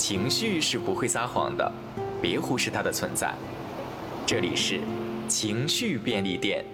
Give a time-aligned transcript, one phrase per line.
[0.00, 1.72] 情绪是不会撒谎的，
[2.22, 3.34] 别忽视它的存在。
[4.26, 4.80] 这里是
[5.28, 6.64] 情绪便利店。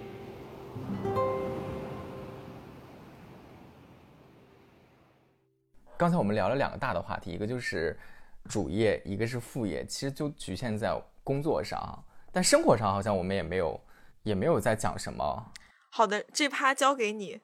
[5.97, 7.99] 刚才我们聊了两个大的话题，一个就是
[8.47, 12.01] 主业，一个是副业，其实就局限在工作上，
[12.31, 13.77] 但生活上好像我们也没有，
[14.23, 15.51] 也没有在讲什么。
[15.89, 17.41] 好的，这趴交给你。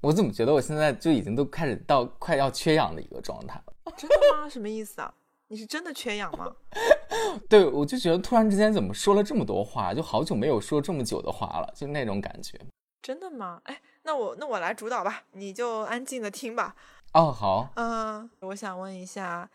[0.00, 3.71] 我怎么觉得我现在就已经都开始到快要缺氧的一个状态了？
[3.96, 4.48] 真的吗？
[4.48, 5.12] 什么意思啊？
[5.48, 6.54] 你是真的缺氧吗？
[7.48, 12.58] 对，我就觉得突然之间怎么说了这么多话，就好久没有说这么久的话了，就那种感觉。
[13.02, 13.60] 真的吗？
[13.64, 16.74] 哎，那我那我来主导吧，你就安静的听吧。
[17.12, 17.70] 哦，好。
[17.76, 19.50] 嗯，我想问一下，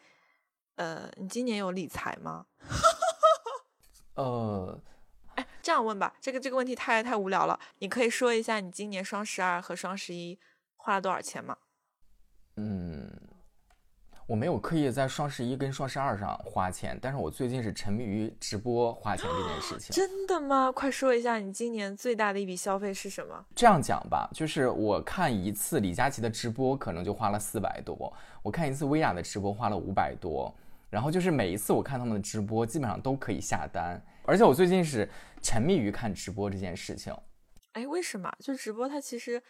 [0.75, 2.45] 呃，你今年有理财吗？
[4.13, 4.79] 呃，
[5.35, 7.59] 哎，这样问吧，这个这个问题太太无聊了。
[7.79, 10.37] 你可以说一下你今年双十二和双十一
[10.75, 11.57] 花了多少钱吗？
[12.57, 13.26] 嗯。
[14.27, 19.89] 我没有刻意在双十一跟双十二上花钱，但是我最近是沉迷于直播花钱这件事情。
[19.95, 20.69] 真的吗？
[20.69, 23.45] 快说一下你今年最大的一笔消费是什么？
[23.55, 30.53] 这样讲吧，就是我看一次李佳琦的直播可能就花了四百多，我看一次薇娅的直播花了五百多，
[30.89, 35.09] 然后就是每一次我看他们的直播基本上都可以下单，而且我最近是
[35.41, 37.15] 沉迷于看直播这件事情。
[37.71, 38.29] 哎，为什么？
[38.41, 39.41] 就直播它其实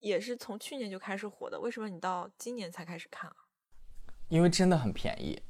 [0.00, 3.36] 也是从去年就开始火的，为什么你到今年才开始看啊？
[4.28, 5.40] 因为真的很便宜。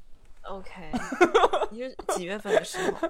[0.43, 0.69] OK，
[1.71, 3.09] 你是几月份的时候？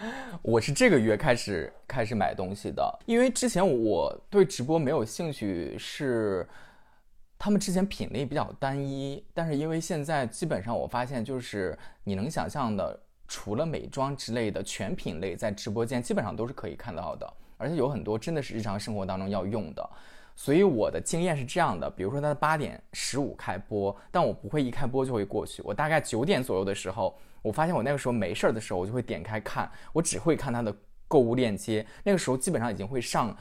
[0.42, 2.98] 我是这个月开始开始买东西的。
[3.06, 6.46] 因为之前我对直播没有兴趣，是
[7.38, 9.24] 他们之前品类比较单一。
[9.32, 19.90] 但是因为现在基本上我发现，就是你能想象的，除了美妆之类的全品类，在直播间基本上都是可以看到的，而且有很多真的是日常生活当中要用的。
[20.36, 30.74] 所以我的经验是这样的，比如说它八点十五开播，但我不会一开播就会过去，我大概九点左右的时候，我发现我那个时候没事儿的时候，我就会点开看，我只会看它的
[31.06, 33.36] 购物链接，那个时候基本上已经会上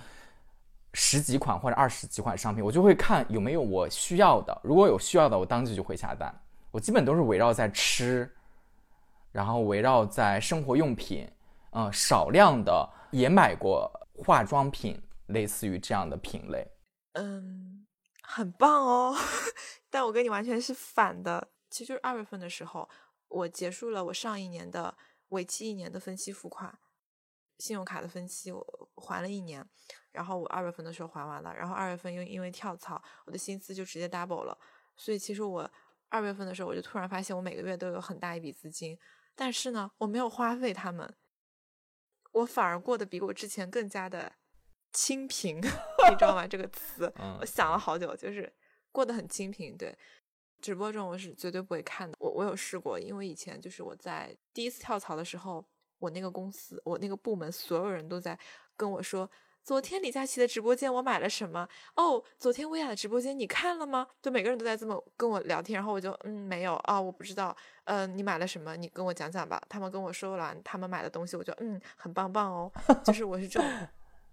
[0.94, 6.34] 十几款或者二十几款商品，我就会看有没有我需要的，如果有需要的，我当即就会下单。
[6.72, 8.30] 我基本都是围绕在吃，
[9.32, 11.28] 然后围绕在生活用品，
[11.72, 16.68] 嗯，少量的也买过化妆品，类似于这样的品类。
[17.22, 17.86] 嗯，
[18.24, 19.14] 很棒哦，
[19.90, 21.52] 但我跟你完全是反的。
[21.70, 22.90] 其实就是二月份的时候，
[23.28, 24.98] 我结束了我上一年的
[25.28, 26.80] 为期一年的分期付款，
[27.58, 29.68] 信用卡的分期我还了一年，
[30.14, 34.58] 然后我二月份的时候还完了，然后二月份又因为跳槽，我的薪资就直接 double 了。
[34.96, 35.70] 所以其实我
[36.08, 38.98] 二月份的时候，我就突然发现我每个月都有很大一笔资金，
[39.36, 41.14] 但是呢，我没有花费他们，
[42.32, 44.36] 我反而过得比我之前更加的。
[44.92, 45.62] 清贫，
[46.10, 46.48] 你知道吗？
[46.48, 48.52] 这个词，我想了好久，就是
[48.92, 49.76] 过得很清贫。
[49.76, 49.98] 对，
[50.62, 52.16] 直播中我是绝对不会看的。
[52.20, 55.64] 我我有试过，因为以前就是我在第一次跳槽的时候，
[56.00, 58.38] 我那个公司，我那个部门所有人都在
[58.78, 59.30] 跟我说，
[59.64, 61.68] 昨天李佳琦的直播间我买了什么？
[61.96, 64.08] 哦，昨天薇娅的直播间你看了吗？
[64.22, 67.56] 就每个人都在这么跟我聊天，然后我就嗯没有啊，我不知道。
[67.86, 68.76] 嗯，你买了什么？
[68.76, 69.62] 你跟我讲讲吧。
[69.68, 72.72] 他们跟我说完他们买的东西，我就嗯很棒棒哦。
[73.04, 73.70] 就是我是这种。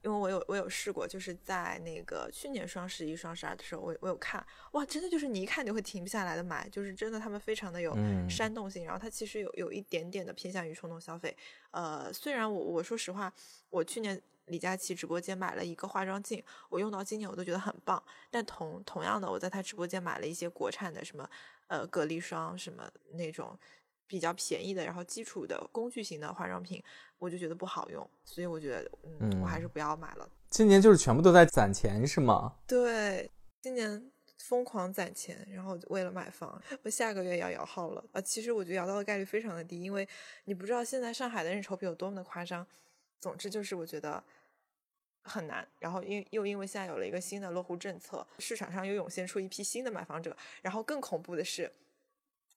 [0.06, 7.92] 因为我有我有试过，就是在那个去年双十一、双十二的时候，我我有看，哇，真的就是你一看就会停不下来的买，就是真的他们非常的有
[8.30, 11.36] 煽动性，然后它其实有有一点点的偏向于冲动消费。
[11.72, 13.32] 呃，虽然我我说实话，
[13.68, 18.00] 我去年李佳琦直播间买了一个化妆镜，我用到今年我都觉得很棒，
[18.30, 21.28] 但同同样的，我在他直播间买了一些国产的什么
[21.66, 23.58] 呃隔离霜什么那种。
[24.08, 26.80] 比较便宜的，然后基础的工具型的化妆品，
[27.18, 28.90] 我就觉得不好用，所以我觉得，
[29.20, 30.28] 嗯，我还是不要买了。
[30.50, 32.54] 今年就是全部都在攒钱，是吗？
[32.66, 33.30] 对，
[33.62, 38.20] 今年疯狂攒钱，然后为了买房，我下个月要摇号了啊！
[38.20, 40.06] 其实我觉得摇到的概率非常的低，因为
[40.44, 42.66] 你不知道现在上海的认筹比有多么的夸张。
[43.18, 44.22] 总之就是我觉得
[45.22, 51.72] 很难，然后因又因为现在有了一个新的落户政策，市场上又涌现出一批新的买房者，然后更恐怖的是。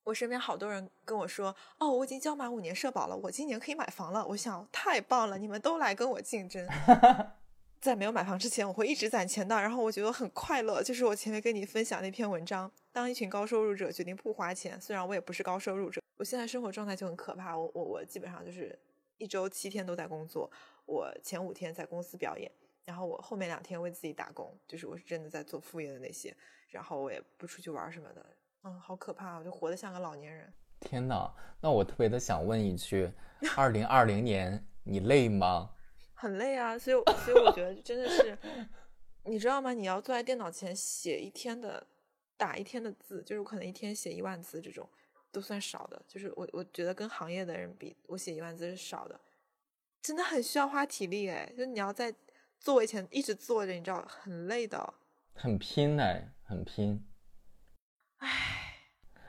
[0.04, 6.68] 我身边好多人跟我说：“哦，我已经交满五年社保了，我今年可以买房了。”我想太棒了，你们都来跟我竞争。
[7.80, 10.84] 在没有买房之前，我会一直攒钱的，然后我觉得很快乐。
[10.84, 17.58] 就是我前面跟你分享那篇文章，当一群高收入者决定不花钱，虽然我也不是高收入者，我现在生活状态就很可怕。
[17.58, 18.78] 我我我基本上就是
[19.18, 20.52] 一周七天都在工作，
[20.86, 22.52] 我前五天在公司表演，
[22.84, 26.36] 然后我后面两天为自己打工，就是我是真的在做副业的那些，
[26.68, 28.26] 然后我也不出去玩什么的。
[28.64, 29.38] 嗯，好可怕！
[29.38, 30.54] 我就活得像个老年人。
[30.80, 33.12] 天哪，那我特别的想问一句：
[33.56, 35.72] 二零二零年你累吗？
[36.14, 38.38] 很累啊，所以所以我觉得真的是，
[39.24, 39.74] 你知道吗？
[39.74, 41.86] 你要坐在电脑前写一天的，
[42.36, 44.90] 打一天的字，就是可能一天写一万字这种，
[45.32, 49.20] 都算少的，就是我我觉得跟行业的人比，我写一万字是少的，
[50.02, 52.14] 真的很需要花体力哎，就你要在
[52.60, 54.94] 座位前一直坐着，你知道很累的，
[55.34, 57.02] 很拼哎，很拼。
[58.20, 58.30] 唉，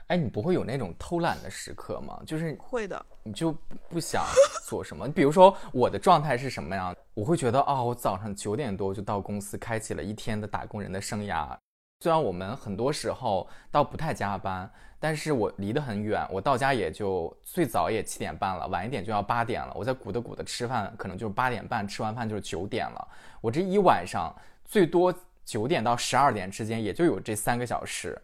[0.09, 2.21] 哎，你不会有那种偷懒的时刻吗？
[2.27, 3.53] 就是会的，你就
[3.89, 4.25] 不想
[4.65, 5.09] 做什么？
[5.13, 6.95] 比如说我的状态是什么样？
[7.15, 11.57] 我会觉得哦，我早上九点多就到公司，开启了一天的打工人的生涯。
[12.03, 19.73] 虽然我们很多时候倒不太加班，但是我离得很远，我到家也就最早也七点半了，晚一点就要八点了。
[19.77, 23.09] 我在鼓捣鼓捣吃饭，可能就是八点半，吃完饭就是九点了。
[23.43, 24.35] 我这一晚上
[24.65, 25.15] 最多
[25.45, 28.21] 九点到十二点之间，也就有这三个小时。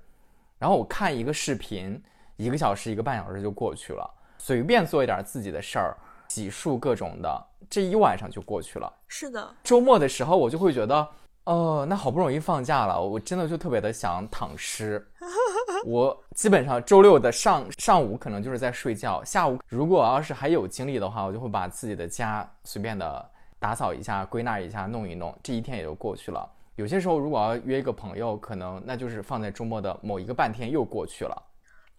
[0.59, 2.03] 然后我看一个视频，
[2.37, 4.09] 一个小时、一个半小时就过去了。
[4.39, 5.97] 随便做一点自己的事儿，
[6.29, 8.93] 洗漱各种的，这一晚上就过去了。
[9.09, 11.09] 是的，周末的时候我就会觉得。
[11.45, 15.07] 哦，那好不容易放假了，我真的就特别的想躺尸。
[15.87, 23.31] 我基本上周六的上上午可能就是在睡觉，下午如果要是还有精力的话，我就会把自己的家随便的
[23.61, 26.51] 打扫一下、归纳一下、弄一弄，这一天也就过去了。
[26.77, 31.43] 有些时候如果要约一个朋友，可能那就是放在周末的某一个半天又过去了。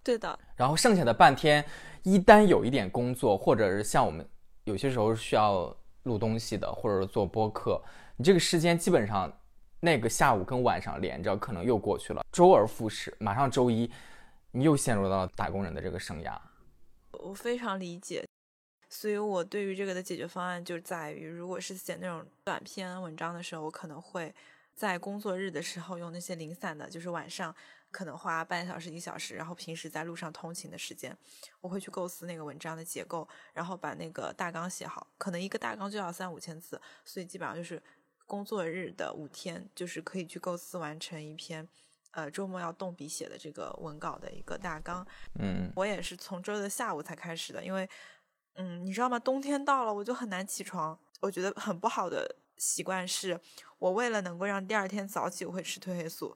[0.03, 0.39] 对的。
[0.55, 1.65] 然后剩下的半天，
[2.03, 4.27] 一旦有一点工作，或者是像我们
[4.63, 7.83] 有些时候需要录东西的，或者是做播客。
[8.15, 9.31] 你这个时间基本上，
[9.79, 13.91] 那个下午跟晚上连着，可能又过去了，周而复始，马上周一，
[14.51, 16.37] 你又陷入到了打工人的这个生涯。
[17.11, 18.25] 我非常理解，
[18.89, 24.33] 所以我对于这个的解决方案就在于，如果是写那种短篇文章的时候，我可能会
[24.77, 27.53] 在工作日的时候用那些零散的，就是晚上。
[27.89, 31.17] 可能花半小时一小时，然后平时在路上通勤的时间，
[31.61, 35.07] 我会去构思那个文章的结构，然后把那个大纲写好。
[35.17, 37.81] 可能一个大纲就要三五千字，所以基本上就是
[38.25, 41.65] 工作日的五天，就是可以去构思完成一篇，
[42.11, 45.07] 呃，周末要动笔写的这个文稿的一个大纲。
[45.39, 47.89] 嗯，我也是从周的下午才开始的，因为，
[48.55, 49.17] 嗯，你知道吗？
[49.17, 50.99] 冬天到了，我就很难起床。
[51.21, 53.39] 我觉得很不好的习惯是，
[53.79, 56.35] 我为了能够让第二天早起，我会吃褪黑素。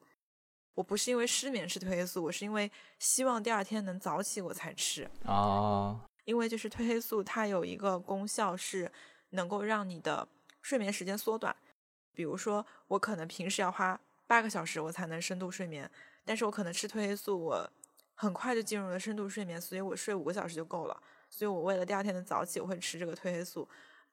[0.74, 6.00] 我不是因为失眠吃褪黑素，我是因为希望第二天能早起我才吃哦。
[6.24, 8.90] 因为就是褪黑素它有一个功效是
[9.32, 10.28] 能够让你的
[10.62, 11.54] 睡眠时间缩短。
[12.14, 15.90] 比如说我可能平时要花八个小时我才能深度睡眠，
[16.24, 17.70] 但是我可能吃褪黑素我
[18.14, 21.04] 很快就进入了深度睡眠，所以我睡五个小时就够了。
[21.30, 23.68] 所以我为了第二天的早起，我会吃这个褪黑素。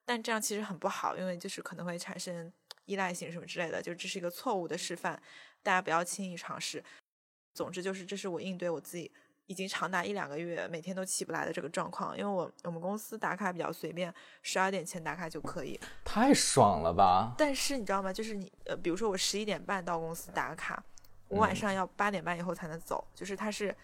[0.09, 2.51] 但这样其实很不好，因为就是可能会产生
[2.85, 5.21] 依赖性什么之类的，就这是一个错误的示范。
[5.61, 6.83] 大家不要轻易尝试。
[7.53, 9.11] 总之就是，这是我应对我自己
[9.45, 12.17] 已经长达一两个月每天都起不来的这个状况。
[12.17, 14.11] 因为我我们公司打卡比较随便，
[14.41, 15.79] 十二点前打卡就可以。
[16.03, 17.35] 太爽了吧！
[17.37, 18.11] 但是你知道吗？
[18.11, 20.83] 就是你呃，比如说我十一点半到公司打卡，
[21.27, 23.75] 我晚上要八点半以后才能走，就是它是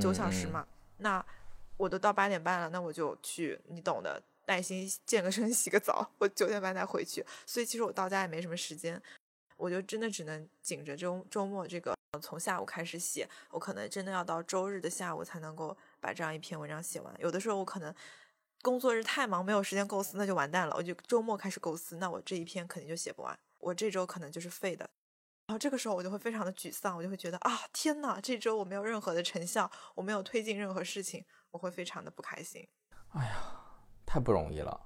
[0.00, 0.64] 九小时嘛。
[0.98, 1.26] 那
[1.76, 4.22] 我都到八点半了，那我就去，你懂的，
[4.52, 7.24] 耐心健个身、洗个澡，我九点半才回去。
[7.46, 9.00] 所以其实我到家也没什么时间。
[9.56, 17.14] 我就真的只能紧着周周末这个从下午开始写，我可能真的要到周日的下午才能够把这样一篇文章写完。
[17.20, 17.94] 有的时候我可能
[18.60, 20.74] 工作日太忙，没有时间构思，那就完蛋了。
[20.76, 24.90] 我就周末开始构思，那我这一篇肯定就写不完，我这周可能就是废的。
[25.46, 32.66] 然后这个时候我就会非常的沮丧，我就会觉得啊，天呐，这周我没有任何的成效，我没有推进任何事情，我会非常的不开心。
[33.10, 33.51] 哎呀，
[34.12, 34.78] 太不容易了。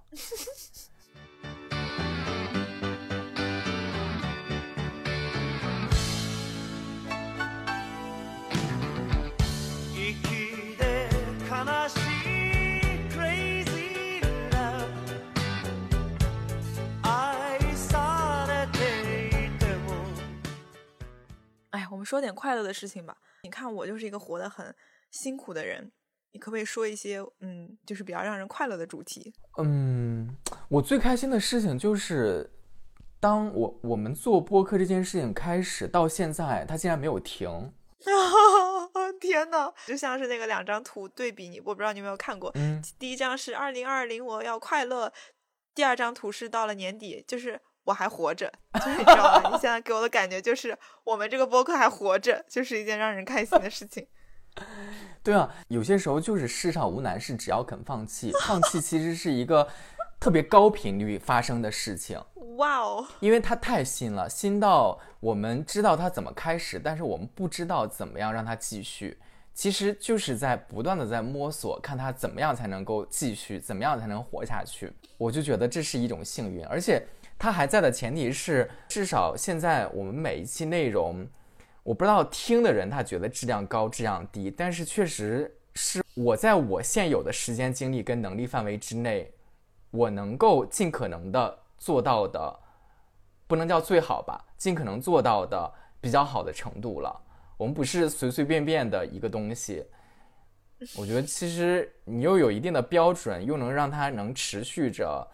[21.89, 23.17] 我们说点快乐的事情吧。
[23.43, 24.75] 你看，我就是一个活得很
[25.11, 25.91] 辛苦的人。
[26.37, 29.33] 你可不可以说一些，嗯，就是比较让人快乐的主题？
[29.57, 30.37] 嗯，
[30.69, 32.51] 我最开心的事情就是，
[33.19, 37.73] 当我我们做播客这件事情开始到现在，它竟然没有停。
[39.19, 42.53] 天呐，就像是那个两张图对比，你我不知道你有没有看过。
[42.55, 45.11] 嗯，第一张是二零二零，我要快乐。
[45.75, 47.59] 第二张图是到了年底，就是。
[47.87, 49.51] 我还活着， 就是你知道吗？
[49.53, 54.05] 你现在给我的感觉就是我们这个播客还活着，就是一件让人开心的事情。
[55.23, 58.33] 对啊，有些时候就是世上无难事，只要肯放弃。
[58.47, 59.67] 放弃其实是一个
[60.21, 62.21] 特别高频率发生的事情。
[62.57, 63.07] 哇哦！
[63.21, 69.19] 因为它太新了，新到我们知道它怎么开始，但是我们不知道怎么样让它继续。
[69.53, 74.93] 其实就是在不断的在摸索，看它怎么样才能够继续，怎么样才能活下去。
[75.19, 77.07] 我就觉得这是一种幸运，而且。
[77.39, 81.29] 它还在的前提是，至少现在我们每一期内容，
[81.87, 89.33] 我不知道听的人他觉得质量高、质量低，但是确实是我在我现有的时间、精力跟能力范围之内，
[89.93, 92.59] 我能够尽可能的做到的，
[93.47, 97.23] 不能叫最好吧，尽可能做到的比较好的程度了。
[97.57, 99.87] 我们不是随随便便的一个东西。
[100.99, 105.25] 我觉得其实你又有一定的标准，又能让它能持续着，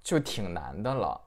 [0.00, 1.20] 就挺难的了。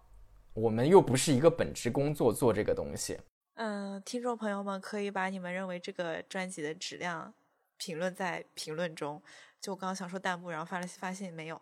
[0.54, 3.20] 我们又不是一个本职工作做这个东西。
[3.56, 7.34] 嗯，听众朋友们可以把你们认为这个专辑的质量
[7.78, 9.22] 评论在评论中。
[9.62, 11.62] 就我刚刚想说弹幕，然后发了发现没有。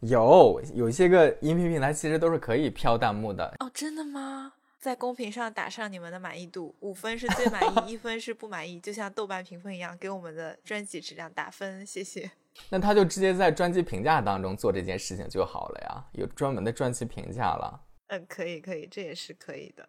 [0.00, 3.54] 有有一些个音频平台其实都是可以飘弹幕的。
[3.60, 4.54] 哦，真的吗？
[4.78, 12.30] 在公屏上打上你们的满意度，五分是最满意， 一分是不满意，就像豆瓣评分一样，给我们的专辑质量打分，谢谢。
[12.70, 17.80] 那他就直接在专辑评价当中做这件事情就好了呀，有专门的专辑评价了。
[18.08, 19.86] 嗯，可以，可以，这也是可以的。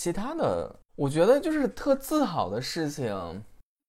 [0.00, 3.44] 其他的，我觉得就是特自豪的事情。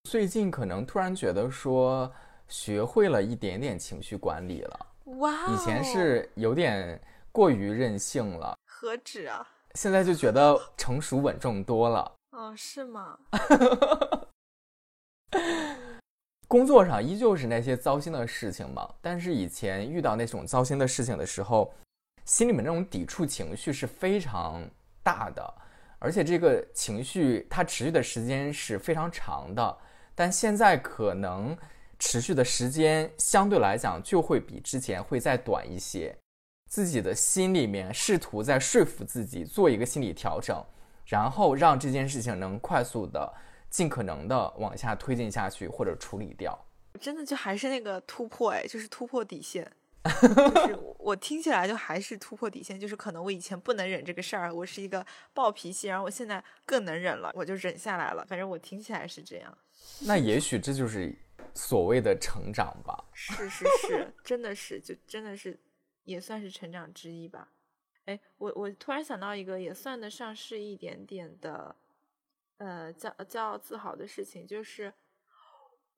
[0.09, 2.11] 最近可能突然觉得说，
[2.47, 4.87] 学会了一点点情绪管理了。
[5.19, 6.99] 哇，以前是有点
[7.31, 8.57] 过于任性了。
[8.65, 9.47] 何止啊！
[9.75, 12.11] 现在就觉得成熟稳重多了。
[12.31, 13.15] 哦，是吗？
[16.49, 21.71] 工作上依旧是那些糟心的事情嘛，但是以前遇到那种糟心的事情的时候，
[22.25, 24.67] 心里面那种抵触情绪是非常
[25.03, 25.53] 大的，
[25.99, 29.77] 而且这个情绪它持续的时间是非常长的。
[30.15, 31.57] 但现在可能
[31.97, 36.15] 持续的时间相对来讲就会比之前会再短一些。
[36.67, 40.63] 自己的心里面试图在说服自己做一个心理调整，
[41.05, 43.33] 然后让这件事情能快速的、
[43.69, 46.57] 尽可能的往下推进下去或者处理掉。
[46.99, 49.71] 真的就还是那个突破哎，就是突破底线。
[50.03, 58.25] 就是 我听起来就还是突破底线，就是可能我以前不能忍这个事儿，我是一个暴脾气，然后我现在更能忍了，我就忍下来了。
[58.25, 59.57] 反正我听起来是这样。
[60.01, 61.15] 那也许这就是
[61.53, 63.05] 所谓的成长吧。
[63.13, 65.59] 是是是，真的是，就真的是。
[66.05, 67.49] 也算是成长之一吧。
[68.05, 71.75] 哎，我我突然想到一个也算得上是一点点的，
[72.57, 74.91] 呃，骄骄傲自豪的事情，就是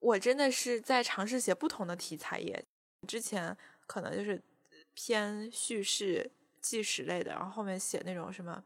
[0.00, 2.62] 我真的是在尝试写不同的题材耶。
[3.08, 3.56] 之前
[3.92, 4.42] 可能就是
[4.94, 6.30] 偏叙事
[6.62, 8.64] 纪实类的，然后后面写那种什么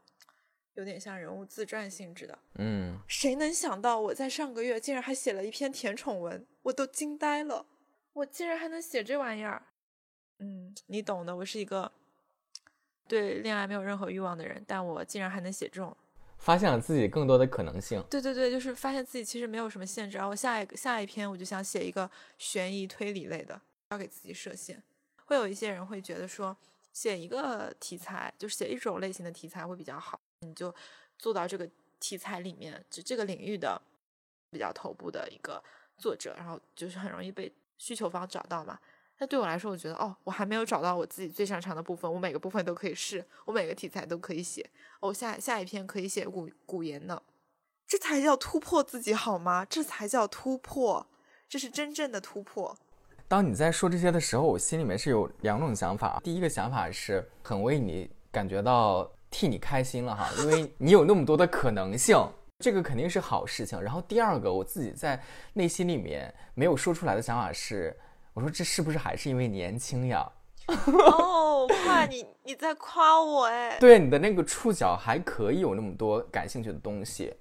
[0.75, 2.39] 有点像人物自传性质的。
[2.55, 7.65] 嗯，谁能想到我在上个月竟然还写了一篇甜宠文，我都惊呆了，
[8.13, 9.61] 我竟然还能写这玩意儿。
[10.39, 11.35] 嗯，你懂的。
[11.35, 11.91] 我是一个
[13.05, 15.97] 对恋爱没有任何欲望的人，但我竟然还能写这种，
[16.37, 18.01] 发现了自己更多的可能性。
[18.09, 20.17] 对对对，就是发现自己其实没有什么限制。
[20.17, 24.81] 然后下一个下一篇，我就想写一个悬疑推理类的，要给自己设限。
[25.27, 26.55] 会有一些人会觉得说，
[26.91, 30.73] 写一个题材，就是写一种类型的题材会比较好，你就
[31.19, 31.69] 做到这个
[31.99, 33.79] 题材里面，就这个领域的
[34.49, 35.61] 比较头部的一个
[35.97, 38.79] 作者，然后就是很容易被需求方找到嘛。
[39.19, 44.69] 那对我来说，我觉得哦，我还没有找到我自己最擅长的部分，我每个部分都可以试，我每个题材都可以写。
[45.01, 47.21] 哦，下下一篇可以写古古言呢，
[47.85, 49.65] 这才叫突破自己好吗？
[49.65, 51.07] 这才叫突破，
[51.49, 52.77] 这是真正的突破。
[53.27, 56.21] 当你在说这些的时候，我心里面是有两种想法。
[56.23, 62.17] 第一个想法是很为你感觉到替你开心了哈，因为 你有那么多的可能性，
[62.59, 63.81] 这个肯定是好事情。
[63.81, 65.21] 然后第二个，我自己在
[65.53, 67.95] 内心里面没有说出来的想法是。
[68.33, 70.31] 我说这是不是还是因为年轻呀？
[70.67, 73.79] 哦，夸你，你在夸我哎？
[73.79, 77.35] 对，你的那个触角还可以有那么多感兴趣的东西。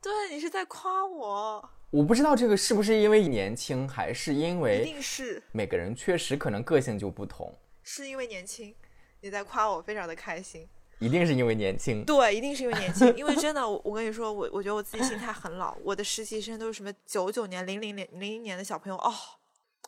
[0.00, 1.70] 对你是在夸我？
[1.94, 7.56] 我不知道这个是不是因为年轻，还是因为一定是每个人确实可能个性就不同。
[7.84, 8.74] 是因为年轻，
[9.20, 10.68] 你在夸我，非常的开心。
[10.98, 12.04] 一定是因为年轻。
[12.04, 13.16] 对，一定是因为年轻。
[13.16, 15.78] 因为真的，我我跟你说，我我觉得我自己心态很老。
[15.84, 19.14] 我的实习生都是什么九九年、零零年、零零年的小朋友哦。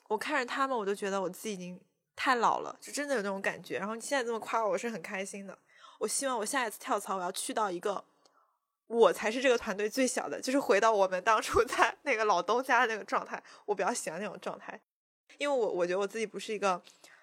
[0.08, 1.80] 我看着他们，我都觉得我自己已经
[2.14, 3.80] 太老了，就真的有那种感觉。
[3.80, 5.58] 然后你现在这么夸我，我是很开心的。
[5.98, 8.04] 我希望我下一次跳槽，我要去到一个
[8.86, 13.42] 我才是这个团队最小的，就是回到我们当初 在那个老东家的那个状态。
[13.64, 14.80] 我比较喜欢那种状态，
[15.38, 16.80] 因为我我觉得我自己不是一个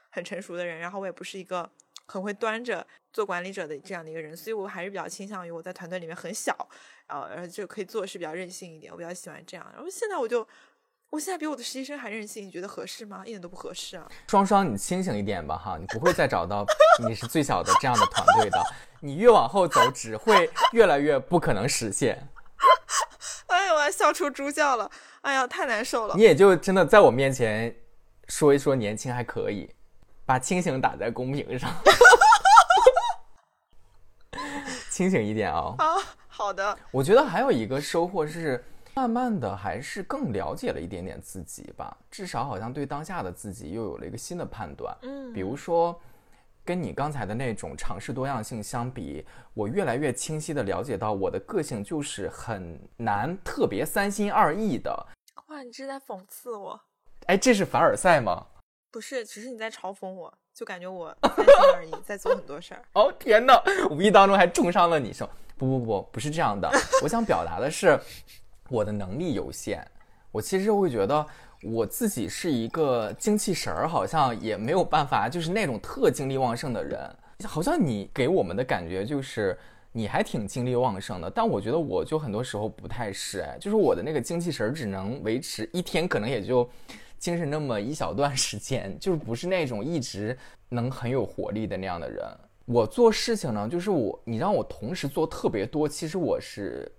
[0.10, 1.70] 很成熟的人，然后我也不是一个
[2.05, 6.55] 很会端着做管理者的这样的一个人，所以我还是比较倾向于我在团队里面很小，
[7.08, 8.91] 然后然后就可以做事比较任性一点。
[8.91, 9.65] 我比较喜欢这样。
[9.74, 10.48] 然后现在我就。
[11.13, 13.22] 我现在比我的实习生还任性，你觉得合适吗？
[13.24, 14.10] 一点都不合适啊！
[14.27, 16.65] 双双，你清醒一点吧，哈，你不会再找到
[17.08, 18.60] 你是最小的这样的团队的，
[19.00, 22.27] 你越往后走，只会越来越不可能实现。
[23.46, 24.89] 哎呀，我要笑出猪叫了！
[25.22, 26.15] 哎呀，太难受了。
[26.15, 27.75] 你也就真的在我面前
[28.29, 29.70] 说一说年轻还可以，
[30.25, 31.72] 把清醒打在公屏上。
[34.89, 35.75] 清醒一点啊！
[35.77, 35.93] 啊，
[36.27, 36.75] 好的。
[36.89, 38.65] 我觉得还有一个收获是。
[38.95, 44.95] 慢慢的还是更了解了一点点自己吧，至少好像对当下的自己又有了一个新的判断。
[45.01, 46.00] 嗯，比如说，
[46.63, 55.07] 跟你刚才的那种尝试多样性相比，我越来越清晰的了解到我的个性就是很难特别三心二意的。
[55.47, 56.79] 哇，你这是在讽刺我？
[57.25, 58.45] 哎，这是凡尔赛吗？
[58.91, 62.83] 不是，只是你在嘲讽我，就感觉我三心二意， 在做很多事儿。
[62.93, 63.59] 哦天哪，
[63.89, 66.69] 无意当中还重伤了你，说不不不，不是这样的。
[67.01, 68.00] 我想表达的是，
[68.74, 69.86] 我的能力有限，
[70.32, 71.24] 我其实会觉得
[71.62, 77.00] 我自己是一个精气神儿，好像也没有办法，就是那种特精力旺盛的人。
[77.46, 79.56] 好像你给我们的感觉就是
[79.92, 86.68] 你还挺精力旺盛的，但我觉得我就很多时候不太是，哎，就是我的那个精气神儿只能维持一天，可能也就。
[87.20, 90.38] 精神那么一小段时间，就是不是那种一直
[90.68, 92.22] 能很有活力的那样的人。
[92.65, 96.92] 我做事情呢，就是我你让我同时做特别多，其实我是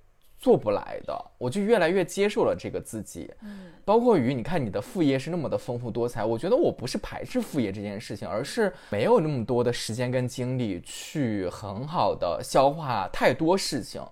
[0.44, 1.24] 做不来的。
[1.38, 3.32] 我就越来越接受了这个自己。
[3.40, 14.02] 嗯，包括于你看你的副业是那么的丰富多彩，我觉得我不是排斥副业这件事情，而是没有那么多的时间跟精力去很好的消化太多事情。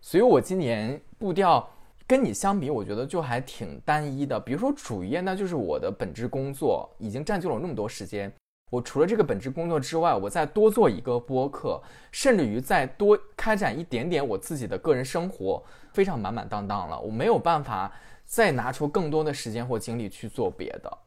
[0.00, 1.64] 所以我今年步调。
[2.08, 4.38] 跟你相比，我觉得就还挺单一的。
[4.38, 8.32] 比如说主业，那就是我的本职工作，已经占据了那么多时间。
[8.70, 11.80] 我除了这个本职工作之外，我再多做一个播客，
[12.10, 17.00] 甚至于再多开展一点点我自己的个人生活，非常满满当当了。
[17.00, 17.92] 我没有办法
[18.24, 20.98] 再拿出更多的时间或精力去做别的。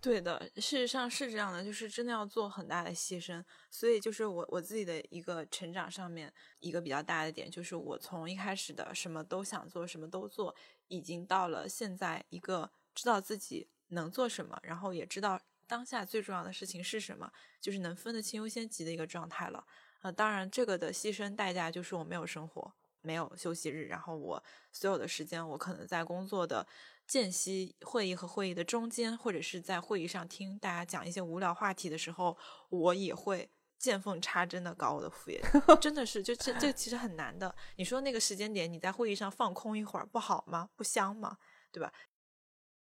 [0.00, 3.44] 对的，事实上是这样的，就是真的要做很大的牺牲。
[3.70, 10.52] 所以就是我我自己的一个成长上面一个比较大的点，就是我从一开始的什么都想做，什么都做，
[10.88, 19.64] 已经到了现在一个知道自己能做什么，然后也知道当下最重要的事情是什么，就是能分得清优先级的一个状态了。
[20.00, 22.72] 呃，当然这个的牺牲代价就是我没有生活，
[23.02, 26.66] 没有休息日，然后我所有的时间我可能在工作的。
[27.08, 32.36] 间隙会议和会议的中间，或者是在会议上听大家讲一些无聊话题的时候，
[32.68, 35.40] 我也会见缝插针的搞我的副业，
[35.80, 37.56] 真的是，就这这其实很难的。
[37.76, 40.68] 你说那个时间点你在会议上放空一会儿不好吗？
[40.76, 41.38] 不香吗？
[41.72, 41.90] 对吧？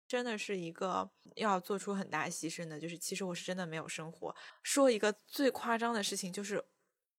[0.08, 4.34] 真的是一个要做出很大牺牲的，就是其实我是真的没有生活。
[4.64, 6.64] 说一个最夸张的事情，就是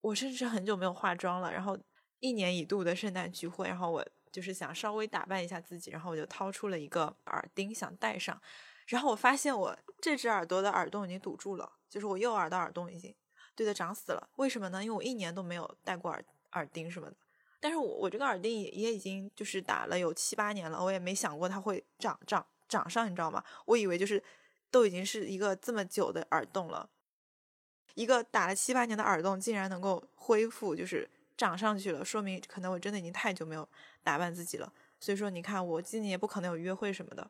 [0.01, 1.79] 我甚至很久没有化妆了，然后
[2.19, 4.05] 一年一度的圣诞聚会，然后我。
[4.31, 8.39] 就是想稍微打扮一下自己，然后我就掏出了一个耳钉想戴上，
[8.85, 13.11] 然后我发现我这只耳朵的耳洞已经堵住了，就是我右耳的耳洞已经
[13.55, 14.29] 对的长死了。
[14.35, 14.83] 为什么呢？
[14.83, 17.17] 因为我一年都没有戴过耳耳钉什么的。
[17.59, 23.43] 但是我我这个耳钉也也已经就是打了有七八年了，我也没想过它会长长长上，你知道吗？
[23.65, 24.23] 我以为就是
[24.71, 26.89] 都已经是一个这么久的耳洞了，
[27.95, 33.67] 一个打了七八年的耳洞竟然能够恢复，就是长上去了，说明可能我真的已经太久没有。
[34.01, 37.29] 打扮自己了，所以说你看，我今年也不可能有约会什么的，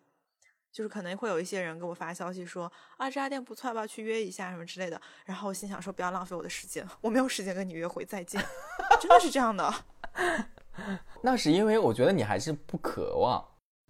[0.72, 5.02] 就是可能会有一些人给我发消息说啊这家店不错，吧去约一下什么之类的。
[5.26, 8.42] 然后我心想说不要浪费我的时间，我没有时间跟你约会，再见。
[9.02, 9.74] 真的是这样的。
[11.24, 13.44] 那是因为我觉得你还是不渴望，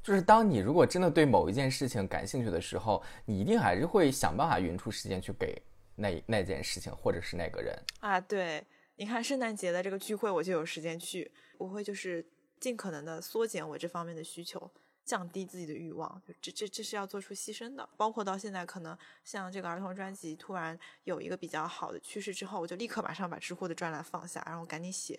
[0.04, 5.62] 就是当你如果真的对某一件事情感兴趣的时候，你一定还是会想办法匀出时间去给
[5.96, 8.20] 那那件事情或者是那个人啊。
[8.20, 12.26] 对，你看圣诞节的这个聚会，我就有时间去，我会就是。
[12.60, 14.70] 尽可能的缩减我这方面的需求，
[15.06, 17.88] 降低自己的欲望，这这这是要做出牺牲的。
[17.96, 25.18] 包括到现在，可能像这个儿童专辑突然有一个比较好的趋势之后，我就立刻马上把知乎的专栏放下，然后赶紧写。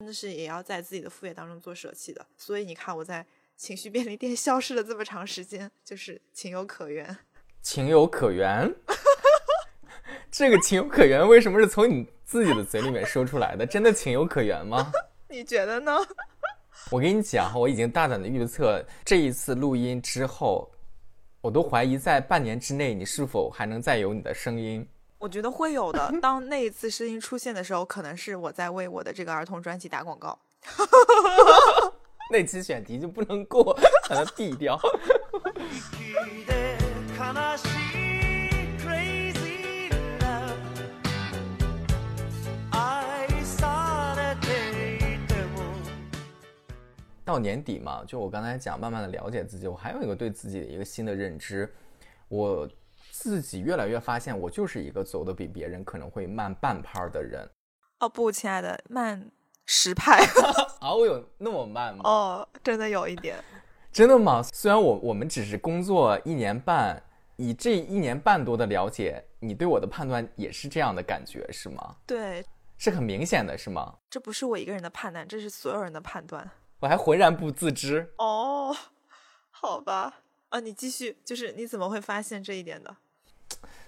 [0.00, 2.26] 真的是也要在自己的副业当中做舍弃的。
[2.36, 3.24] 所以你看，我在
[3.56, 7.16] 情绪便利店消失了这么长时间，就是情有可原。
[7.62, 8.72] 情有可原，
[10.30, 13.66] 这个情有可原为什么是从你自己的嘴里面说出来的？
[13.66, 14.92] 真的情有可原吗？
[15.28, 15.92] 你觉得呢？
[16.90, 20.70] 我跟你讲哈，我已经大胆的预测，这一次录音之后，
[21.40, 24.86] 我都怀疑在半年之内你是否还能再有你的声音。
[25.18, 26.12] 我觉得会有的。
[26.20, 30.38] 当那一次声音出现的时候，可能是我在为我的这个儿童专辑打广告。
[32.30, 33.72] 那期选题就不能过，
[34.08, 34.78] 把它毙掉。
[47.24, 49.66] 到年底嘛，就我刚才讲，慢慢的了解自己。
[49.66, 51.72] 我还有一个对自己的一个新的认知，
[52.28, 52.68] 我
[53.10, 57.48] 自己越来越发现，我就是一个走的比别人可能会慢半拍的人。
[58.00, 59.28] 哦不，亲爱的，慢
[59.66, 60.24] 十拍。
[60.80, 62.02] 啊，我有那么慢吗？
[62.04, 63.36] 哦，真的有一点。
[63.92, 64.42] 真的吗？
[64.42, 67.02] 虽然我我们只是工作一年半，
[67.36, 71.96] 以这一年半多的了解，你对我的判断也是这样的感觉是吗？
[72.06, 72.44] 对，
[72.76, 73.94] 是很明显的，是吗？
[74.10, 76.50] 这不是我一个人的判断，这是所有人的判断。
[76.80, 78.12] 我还浑然不自知。
[78.18, 78.76] 哦，
[79.50, 82.94] 好吧，啊，你继续，就是你怎么会发现这一点的？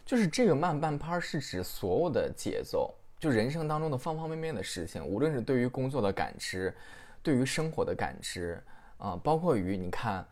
[0.07, 6.75] 就是这个慢半拍是指所有的节奏，就人生当中的方方面面的事情，无论是对于工作的感知，
[7.23, 8.63] 对于生活的感知，
[8.97, 10.27] 啊、包括于你看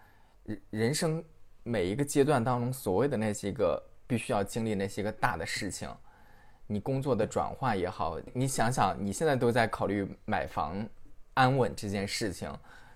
[0.45, 1.25] 人人生
[1.65, 5.91] 每一个阶段当中所谓的那些个必须要经历那些个大的事情，
[6.69, 10.89] 你工作的转换也好，你想想你现在都在考虑买房
[11.35, 12.49] 安稳这件事情，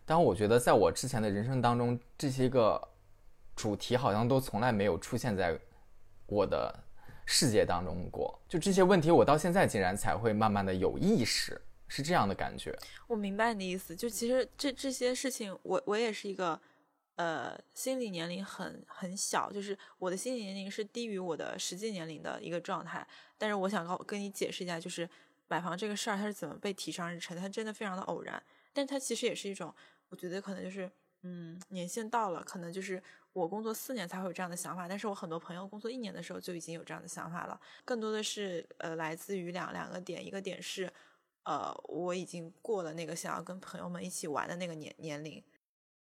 [0.07, 2.81] 但我觉得在我之前的人生当中，这些个
[3.57, 5.59] 主题好像都从来没有出现在
[6.27, 6.73] 我的
[7.33, 8.37] 世界当中过。
[8.49, 12.77] 就这些问题，我到现在竟然才会慢慢的有意识，是这样的感觉。
[13.07, 16.61] 我明白你的意思，就其实这这些事情，我我也是一个，
[17.15, 23.07] 呃，心理年龄很很小，就是我的心理年龄是低于我的实际年龄的一个状态。
[23.39, 25.09] 但是我想告跟你解释一下，就是
[25.47, 29.73] 买房这个事儿它是怎么被提上日程，它真的非常的偶然，但它其实也是一种，
[30.09, 30.91] 我觉得可能就是，
[31.23, 33.01] 嗯，年限到了，可能就是
[33.33, 40.93] 我工作四年才会有这样的想法，但是我很多朋友工作一年的时候就已经有这样的想法了，更多的是呃来自于两两个点，一个点是。
[41.45, 45.43] 呃，我已经过了那个想要跟朋友们一起玩的那个年年龄，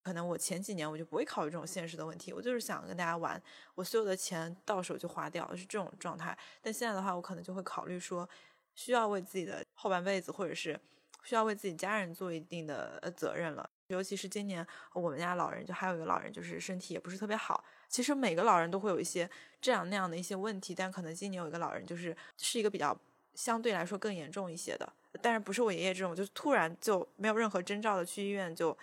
[0.04, 3.42] 可能我前几年我就不会考虑这种现实的问题，我就是想跟大家玩，
[3.74, 6.38] 我所有的钱到手就花掉，是这种状态。
[6.62, 8.30] 但现在的话，我可能就会考虑说，
[8.76, 10.78] 需要为自己的后半辈子，或者是
[11.24, 13.68] 需要为自己家人做一定的呃责任了。
[13.89, 17.63] 尤其是今年我们家老人，就还有一个老人，就是身体也不是特别好。
[17.88, 22.95] 其实每个老人都会有一些这样那样的一些问题，但可能今年有一个老人，就是是一个比较
[23.34, 24.93] 相对来说更严重一些的。
[25.21, 28.78] 但是不是我爷爷这种，就突然就没有任何征兆的去医院就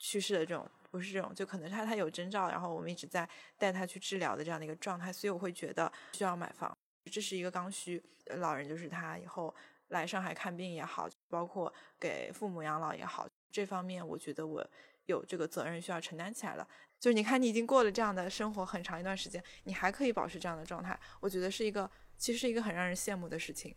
[0.00, 6.76] 去世的这种，不是这种，就可能他他有征兆，然后我们一直在带他去治疗的这样的一个状态，所以我会觉得需要买房，
[7.10, 8.02] 这是一个刚需。
[8.38, 9.54] 老人就是他以后
[9.88, 11.70] 来上海看病也好，包括
[12.00, 14.66] 给父母养老也好，这方面我觉得我
[15.06, 16.66] 有这个责任需要承担起来了。
[16.98, 21.88] 就是你看，你已经过了这样的生活很长一段时间，你还可以保持这样的状态，我觉得是一个
[22.18, 23.72] 其实是一个很让人羡慕的事情。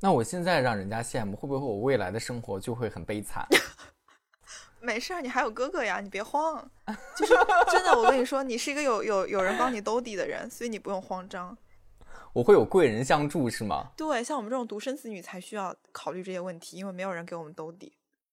[0.00, 3.46] 那我现在让人家羡慕，会不会我未来的生活就会很悲惨？
[4.80, 6.70] 没事儿，你还有哥哥呀，你别慌。
[7.16, 7.32] 就是
[7.70, 11.56] 真的，我跟你说，你是一个有有有人帮你兜底的人，所以你不用慌张。
[12.34, 13.92] 我会有贵人相助是吗？
[13.96, 17.92] 对，像我们这种独生子女才需要考虑这些问题，因为没有人给我们兜底。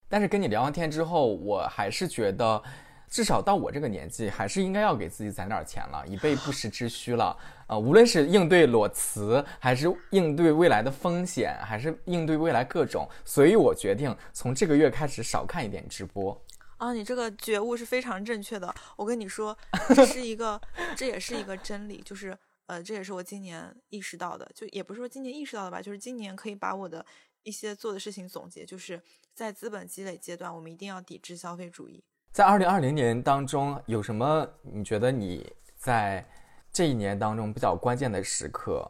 [0.10, 2.62] 但是跟你聊完天之后，我还是觉得，
[3.08, 7.38] 至少到我这个年纪，还是应该要给自己攒点钱了，以备不时之需了。
[7.68, 16.36] 啊、无论是应对裸辞，还是应对未来的风险，还是应对未来各种，所以我决定从这个月开始少看一点直播。
[16.78, 18.74] 啊，你这个觉悟是非常正确的。
[18.96, 19.56] 我跟你说，
[19.94, 20.60] 这是一个，
[20.96, 27.06] 这也是一个真理，就是呃，这也是我今年意识到的，就也不是说今年意识到的吧，就是今年可以把我的
[27.44, 29.00] 一些做的事情总结，就是
[29.40, 32.04] 在资本积累阶段，我们一定要抵制消费主义。
[32.34, 36.28] 在二零二零年当中，有什么你觉得你在
[36.74, 38.86] 这一年当中比较关键的时刻？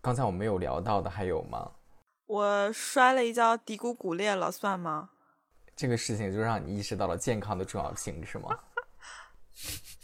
[0.00, 1.70] 刚才我没有聊到的还有吗？
[2.24, 5.10] 我摔了一跤，骶骨骨裂了，算吗？
[5.76, 8.58] 这个事情就让你意识到了健康的重要性，是吗？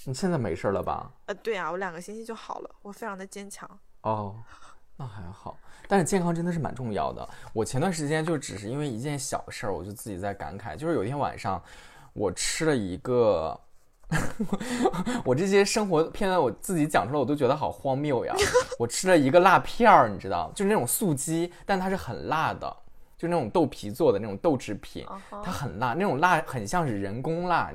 [0.04, 1.10] 你现在没事了吧？
[1.24, 3.66] 呃，对啊，我两个星期就好了，我非常的坚强。
[4.02, 4.36] 哦，
[4.96, 5.58] 那还好。
[5.88, 7.28] 但是健康真的是蛮重要的。
[7.52, 11.62] 我前段时间就只是因为一件小事儿，我就自己在感慨，就是有一天晚上，
[12.12, 13.60] 我吃了一个，
[15.24, 18.34] 我这些生活片段我自己讲出来，我都觉得好荒谬呀。
[18.78, 22.76] 我吃了一个辣片儿，你知道，就是那种素鸡，但它是很辣的，
[23.16, 25.06] 就那种豆皮做的那种豆制品，
[25.42, 27.70] 它很辣，那种辣很像是人工辣。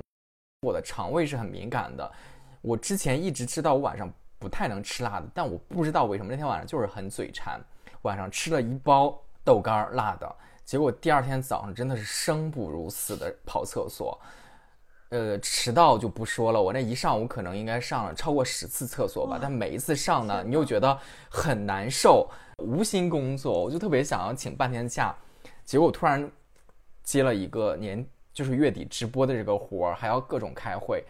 [0.63, 2.11] 我的肠胃是很敏感的，
[2.61, 7.61] 我之前一直知道我晚上不太能吃辣的，但我不知道为什么那天晚上就是很嘴馋，
[8.01, 14.19] 晚上吃了一包豆干儿辣的，结果第二天早上真的是生不如死的跑厕所，
[15.09, 20.97] 呃，迟到就不说了，我那一上午可能应该上了超过十次厕所吧，但每一次上呢，你又觉得
[21.29, 22.27] 很难受，
[22.57, 25.15] 无心工作，我就特别想要请半天假，
[25.63, 26.27] 结果突然
[27.03, 31.03] 接了一个年就是月底直播的这个活儿，还要各种开会，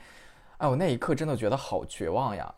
[0.62, 2.54] 哎，我那一刻真的觉得好绝望呀。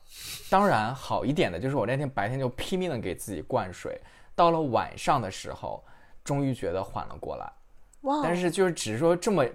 [0.49, 3.97] 当然，好一点的就是我那天白天就拼命的给自己灌水，
[4.35, 5.81] 到了晚上的时候，
[6.21, 7.49] 终于觉得缓了过来。
[8.01, 9.45] 哇但是就是只是说这么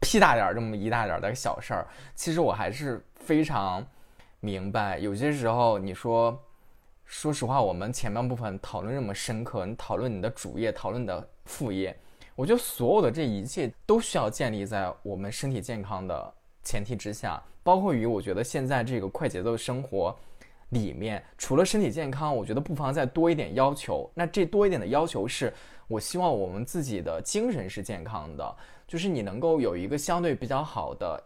[0.00, 3.82] 屁大点儿这么一大点儿的小事儿，其实我还是非常
[4.40, 6.38] 明白，有些时候你说，
[7.06, 11.98] 说实话，我们前半部分讨论这么深刻，你讨论你的主业，讨论你的副业，
[12.34, 16.34] 我觉得所有的这一切都需要建立在我们身体健康的
[16.66, 20.14] 前提之下，包括于我觉得现在这个快节奏生活
[20.70, 24.10] 里面，除了身体健康，我觉得不妨再多一点要求。
[24.14, 25.54] 那这多一点的要求是，
[25.86, 31.22] 我希望我们自己的精神是健康的，就是你能够有一个相对比较好的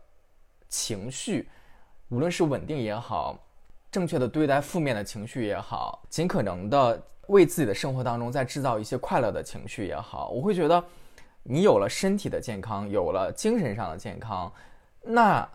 [0.68, 1.48] 情绪，
[2.10, 3.38] 无论是稳定也好，
[3.90, 10.84] 正确的对待负面的情绪也好，尽可能的为自己的生活当中再制造一些快乐的情绪也好，我会觉得，
[11.42, 14.52] 你有了身体的健康，有了精神上的健康，
[15.02, 15.48] 那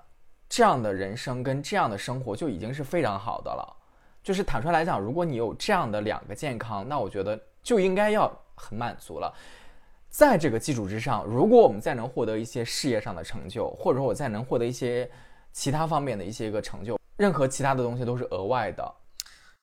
[0.47, 3.75] 这样的人生跟这样的生活就已经是非常好的了。
[4.23, 9.31] 就是坦率来讲，如果你有这样的两个健康，那我觉得就应该要很满足了。
[10.09, 15.09] 在这个基础之上，如果我们再能获得一些事业上的成就，或者说我再能获得一些
[15.51, 18.95] 其他方面的一些个成就，任何其他的东西都是额外的。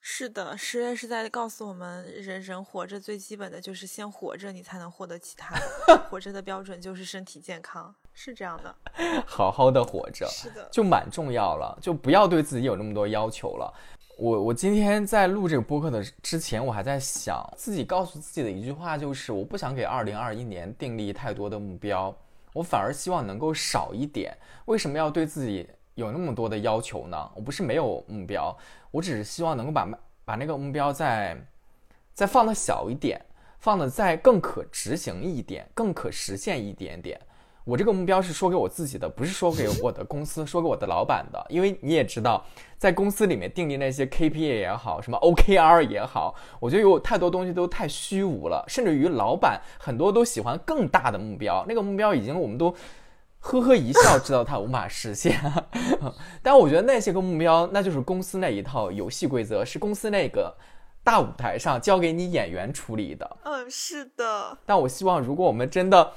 [0.01, 5.99] 是的，十月是在告诉我们，人人活着最基本的就是先活着，你才能获得其他的。
[6.11, 8.75] 活着的标准就是身体健康，是这样的。
[9.27, 13.73] 好好的活着，是的，就蛮重要了，就不要对自己有那么多要求了。
[14.19, 22.15] 我我今天在录这个播客的之前，我还在想自己告诉自己的一句话，就是我不想给二零二一年订立太多的目标，
[22.53, 24.37] 我反而希望能够少一点。
[24.67, 27.31] 为什么要对自己有那么多的要求呢？
[27.35, 28.57] 我不是没有目标，
[28.91, 29.89] 我只是希望能够把
[30.25, 31.37] 把那个目标再
[32.13, 33.21] 再放的小一点，
[33.59, 37.19] 放的再更可执行一点，更可实现一点点。
[37.65, 41.47] 我这个目标是说给我自己的，不是说给我的公司，说给我的老板的。
[41.49, 42.45] 因为你也知道，
[42.77, 48.65] 在公司里面订立那些 KPI 也好，什么 OKR 也好，我觉得有太多东西都太虚无了。
[48.67, 52.75] 甚至于老板很多都喜欢更大的目标，那个目标已经我们都
[53.39, 55.41] 呵呵一笑，知道它无法实现。
[56.43, 60.53] 但我觉得那些个目标，那就是公司那一套游戏规则，是公司那个
[61.05, 63.37] 大舞台上交给你演员处理的。
[63.45, 64.59] 嗯，是的。
[64.67, 66.13] 但我希望，如果我们真的。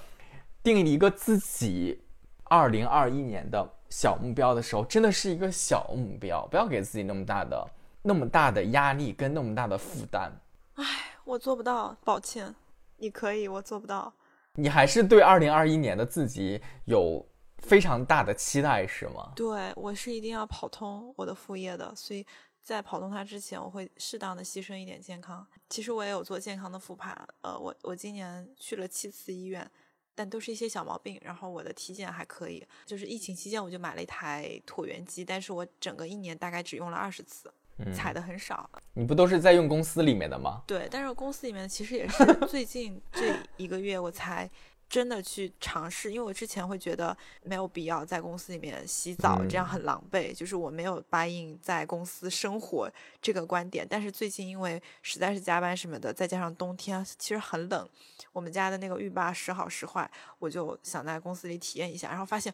[0.65, 2.01] 定一个自己
[2.45, 7.69] 二零二一年的小目标的时候，真的是一个小目标，不要给自己那么大的、
[8.01, 10.31] 那么大的压力跟那么大的负担。
[10.73, 10.83] 唉，
[11.23, 12.53] 我做不到，抱歉。
[12.97, 14.11] 你可以，我做不到。
[14.55, 17.23] 你还是对二零二一年的自己有
[17.59, 19.33] 非常大的期待，是吗？
[19.35, 22.25] 对，我是一定要跑通我的副业的，所以
[22.63, 25.45] 在跑通它之前，我会适当的牺牲一点健康。
[25.69, 29.69] 其实我也有做健康的复盘，呃，我我今年去了七次医院。
[30.15, 32.65] 但都是一些小毛病，然后我的体检还可以。
[32.85, 37.53] 就是疫情期间，我就买了一台椭圆机，但是我整个一年大概只用了二十次，
[37.93, 38.69] 踩的很少。
[38.93, 40.63] 你不都是在用公司里面的吗？
[40.65, 44.49] 对，但是公司里面其实也是 最近这一个月我才。
[44.87, 50.33] 真的去尝试，因为我之前会觉得没有必要在公司里面洗澡，这样很狼狈。
[50.33, 52.89] 就是我没有答应在公司生活
[53.21, 53.85] 这个观点。
[53.89, 57.89] 但是最近因为实在是加班什么的，再加上冬天其实很冷，
[58.31, 62.09] 我们家的那个浴霸时好时坏，我就想在公司里体验一下。
[62.09, 62.53] 然后发现，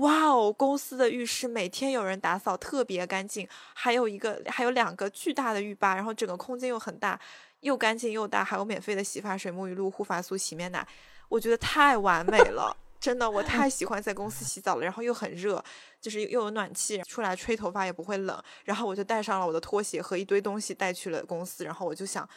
[0.00, 7.18] 哇哦，公司的浴室每天有人打扫，特别干净，还有一个还有两个巨大的浴霸，然后整个空间又很大，
[7.60, 10.86] 又干净又大，还有免费的洗发水、沐浴露、护发素、洗面奶。
[11.28, 14.82] 我觉得太完美了，真的，我太喜欢在公司洗澡了。
[14.82, 15.62] 然后又很热，
[16.00, 18.42] 就是又有暖气，出来吹头发也不会冷。
[18.64, 21.64] 然后我就带上了我的拖鞋和一堆东西带去了公司。
[21.64, 22.28] 然后我就想，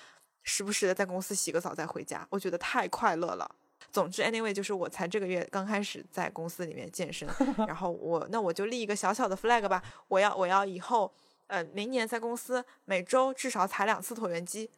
[0.44, 3.50] 时不时的在公司洗个澡再回家，我觉得太快乐了。
[3.92, 7.28] 总之，anyway，就是我才这个月刚开始在公司里面健身，
[7.68, 11.12] 然后我那我就立一个小小的 flag 吧，我要我要以后
[11.48, 14.70] 呃明年在公司每周至少踩两次椭圆机。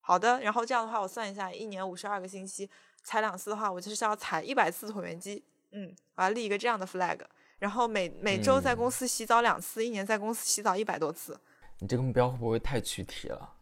[0.00, 2.68] 好的，然后这样的话我算一下，一年五十二个星期。
[3.08, 5.42] 踩两次的话，我就是要踩一百次椭圆机。
[5.72, 7.18] 嗯，我要立一个这样的 flag，
[7.58, 11.40] 然后每每周在公司洗澡两次，一年在公司洗澡一百多次。
[11.78, 13.54] 你这个目标会不会太具体了？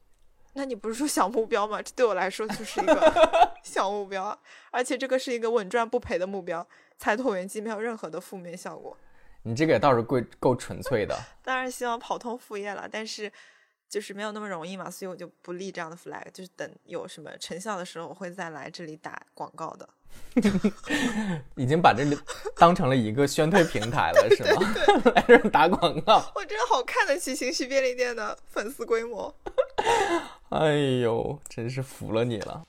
[0.55, 1.81] 那你不是说小目标吗？
[1.81, 3.13] 这对我来说就是一个
[3.63, 4.37] 小目标，
[4.73, 6.67] 而且这个是一个稳赚不赔的目标。
[6.99, 8.97] 踩椭圆机没有任何的负面效果。
[9.45, 11.17] 你这个也倒是够够纯粹的。
[11.45, 13.31] 当然希望跑通副业了，但是。
[13.89, 19.89] 就是没有那么容易嘛，所以我就不立这样的 flag，就是等有什么成效的时候，我会再来这里打广告的。
[21.57, 22.19] 已经把这里
[22.57, 25.13] 当成了一个宣推平台了，是吗？
[25.15, 26.33] 来这打广告。
[26.35, 29.35] 我真的好看得起情绪便利店的粉丝规模。
[30.51, 32.67] 哎呦，真是服了你了。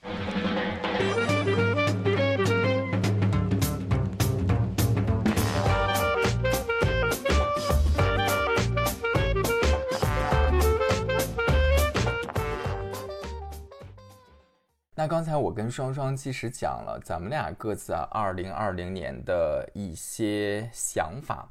[14.98, 21.48] 那刚才我跟双双其实讲了咱们俩各自啊二零二零年的一些想法，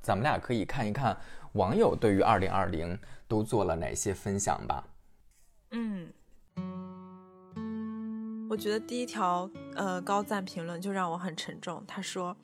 [0.00, 1.18] 咱们俩可以看一看
[1.54, 4.86] 网友对于二零二零都做了哪些分享吧。
[5.72, 6.08] 嗯，
[8.48, 11.82] 我觉得第一条呃高赞评论就让我很沉重。
[11.88, 12.36] 他说，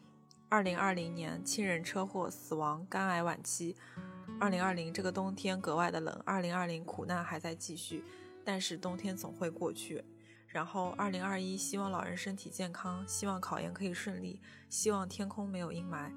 [0.48, 3.76] 二零二零年亲人车祸死亡，肝癌晚期。
[4.40, 8.02] 二零二零这个冬天格外的冷，二零二零苦难还在继续，
[8.44, 10.02] 但是冬天总会过去。
[10.52, 16.10] 然后二零二一，希望老人身体健康，希望考研可以顺利，希望天空没有阴霾。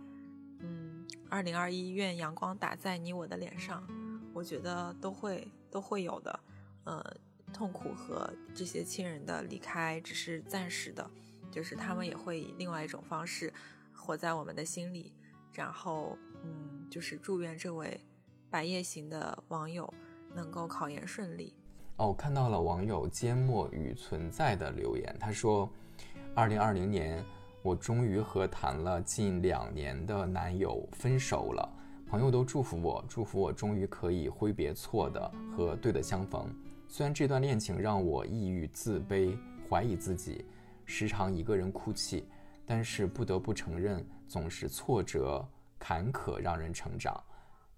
[0.59, 3.87] 嗯，二零二一，愿阳光打在你我的脸上。
[4.33, 6.39] 我觉得都会都会有的。
[6.85, 7.15] 呃，
[7.53, 11.07] 痛苦和这些亲人的离开只是暂时的，
[11.51, 13.53] 就是他们也会以另外一种方式
[13.93, 15.13] 活在我们的心里。
[15.51, 18.03] 然后，嗯，就是祝愿这位
[18.49, 19.93] 白夜行的网友
[20.33, 21.55] 能够考研顺利。
[21.97, 25.69] 哦，看到了网友缄默与存在的留言，他说
[26.33, 27.23] ：“二零二零年，
[27.61, 31.69] 我终于和谈了近两年的男友分手了。
[32.09, 36.51] 朋友都祝福我，祝福我终于可以挥别错的和对的相逢。
[36.87, 39.37] 虽然这段恋情让我抑郁、自卑、
[39.69, 40.45] 怀疑自己，
[40.85, 42.27] 时常一个人哭泣，
[42.65, 47.15] 但是不得不承认，总是挫折、坎坷让人成长。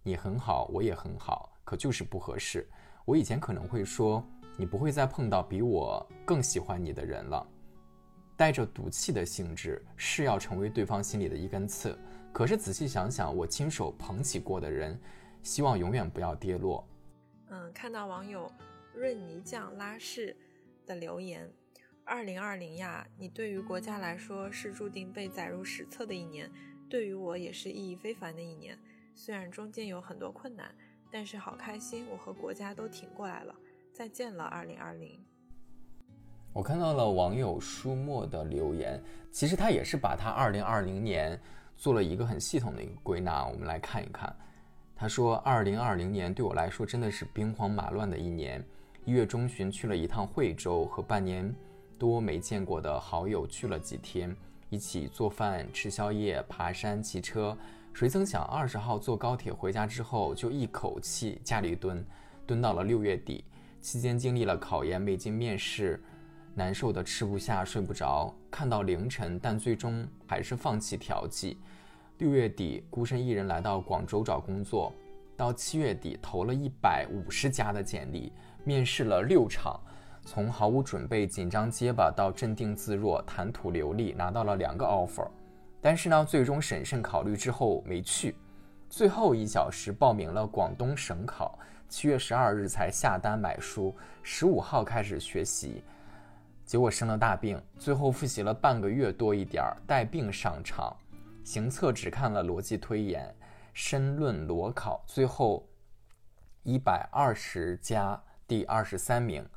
[0.03, 2.65] 你很好，我也很好，可就是不合适。”
[3.05, 7.47] 我以前可能会说，你不会再碰到比我更喜欢你的人了，
[8.35, 11.95] 带着赌气的性质，是要成为对方心里的一根刺。
[12.33, 14.99] 可是仔细想想，我亲手捧起过的人，
[15.43, 16.83] 希望永远不要跌落。
[17.49, 18.51] 嗯，看到网友
[18.95, 20.35] 润泥匠拉氏
[20.87, 21.47] 的留言：
[22.03, 26.51] 二零二零呀，你对于国家来说是注定被载入史册的一年，
[26.89, 28.75] 对于我也是意义非凡的一年，
[29.13, 30.73] 虽然中间有很多困难。
[31.17, 33.55] 但是好开心，我和国家都挺过来了。
[33.93, 35.17] 再见了，二零二零。
[36.51, 39.01] 我看到了网友书墨的留言，
[39.31, 41.39] 其实他也是把他二零二零年
[41.77, 43.47] 做了一个很系统的一个归纳。
[43.47, 44.35] 我们来看一看，
[44.93, 48.61] 他说二零二零年对我来说真的是兵荒马乱的一年。
[49.05, 51.49] 一月中旬去了一趟惠州，和半年
[51.97, 54.35] 多没见过的好友去了几天，
[54.69, 57.57] 一起做饭、吃宵夜、爬山、骑车。
[57.95, 62.05] 谁曾想，二十号坐高铁回家之后，就一口气家里蹲，
[62.45, 63.45] 蹲到了六月底。
[63.79, 66.03] 期间经历了考研没进面试，
[66.53, 71.57] 难受的吃不下睡不着，看到凌晨，但最终还是放弃调剂。
[72.17, 74.91] 六月底孤身一人来到广州找工作，
[75.37, 78.33] 到七月底投了一百五十家的简历，
[78.65, 79.79] 面试了六场，
[80.25, 85.25] 从毫无准备、紧张结巴到镇定自若、谈吐流利，拿到了两个 offer。
[85.85, 88.35] 但是呢，最终审慎考虑之后没去，
[88.89, 95.83] 最后一小时报名了广东省考，七月十二日才下单买书，十五号开始学习，
[96.65, 100.91] 结果生了大病，最后复习了半个月多一点儿，带病上场，
[101.43, 103.31] 行测只看了逻辑推演，
[103.71, 105.69] 申论裸考，最后
[106.63, 109.47] 一百二十加第二十三名，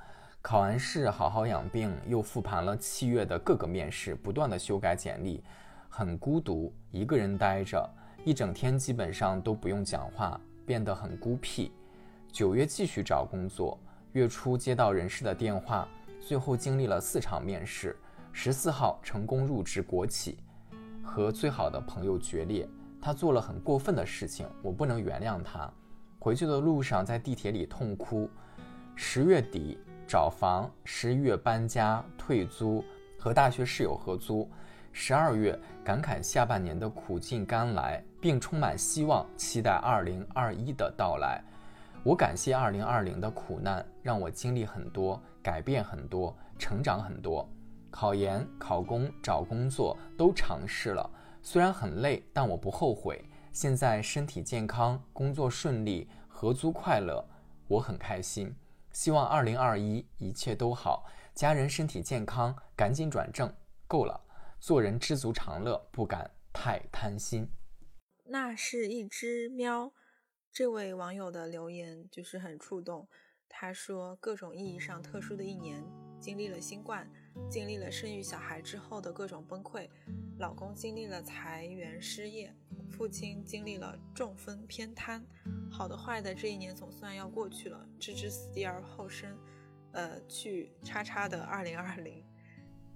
[0.42, 5.42] 考完试好好养病，又复盘了七月的各个面试，不断的修改简历。
[5.88, 7.88] 很孤独，一个人待着，
[8.24, 11.72] 一整天基本上都不用讲话，变得很孤僻。
[12.30, 13.78] 九月继续找工作，
[14.12, 15.88] 月初接到人事的电话，
[16.20, 17.96] 最后经历了四场面试，
[18.32, 20.38] 十四号成功入职国企，
[21.02, 22.68] 和最好的朋友决裂。
[23.00, 25.70] 他做了很过分的事情，我不能原谅他。
[26.18, 28.28] 回去的路上在地铁里痛哭。
[28.94, 32.84] 十月底找房，十一月搬家退租，
[33.18, 34.50] 和大学室友合租。
[35.00, 41.40] 十二月，感慨下半年的苦尽甘来，并充满希望，期待二零二一的到来。
[42.02, 47.48] 我感谢二零二零的苦难，让我经历很多，改变很多，成长很多。
[47.92, 51.08] 考研、考公、找工作都尝试了，
[51.42, 53.24] 虽然很累，但我不后悔。
[53.52, 57.24] 现在身体健康，工作顺利，合租快乐，
[57.68, 58.52] 我很开心。
[58.92, 61.06] 希望二零二一一切都好，
[61.36, 63.48] 家人身体健康，赶紧转正。
[63.86, 64.20] 够了。
[64.60, 67.48] 做人知足常乐，不敢太贪心。
[68.24, 69.92] 那是一只喵。
[70.50, 73.08] 这位网友的留言就是很触动。
[73.48, 75.82] 他说，各种意义上特殊的一年，
[76.20, 77.10] 经历了新冠，
[77.48, 79.88] 经历了生育小孩之后的各种崩溃，
[80.38, 82.54] 老公经历了裁员失业，
[82.90, 85.24] 父亲经历了中风偏瘫。
[85.70, 87.88] 好的坏的，这一年总算要过去了。
[87.98, 89.38] 置之死地而后生，
[89.92, 92.22] 呃，去叉叉的二零二零。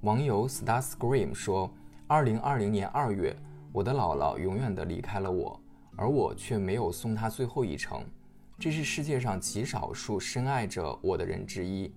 [0.03, 1.73] 网友 Star Scream 说
[2.09, 3.37] ：“二零二零年二月，
[3.71, 5.61] 我的姥姥永远的离开了我，
[5.95, 8.05] 而我却没有送她最后一程。
[8.59, 11.95] 这是世界上极少数深爱着我的人之一。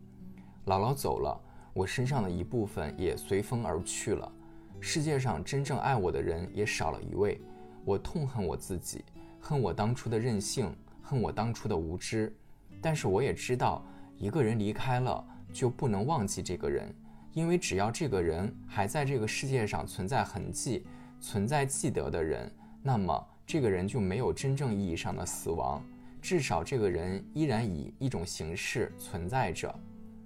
[0.68, 1.36] 姥姥走了，
[1.74, 4.32] 我身上的一部分也随风而去了。
[4.80, 7.42] 世界上真正爱我的人也少了一位。
[7.84, 9.04] 我痛恨我自己，
[9.40, 10.72] 恨我当初的任性，
[11.02, 12.32] 恨我当初的无知。
[12.80, 13.84] 但是我也知道，
[14.16, 16.94] 一个人离开了，就不能忘记这个人。”
[17.36, 20.88] 因为只要这个人还在这个世界上存在痕迹、
[21.20, 22.50] 存在记得的人，
[22.82, 25.84] 那么这个人就没有真正意义上的死亡，
[26.22, 29.78] 至少这个人依然以一种形式存在着。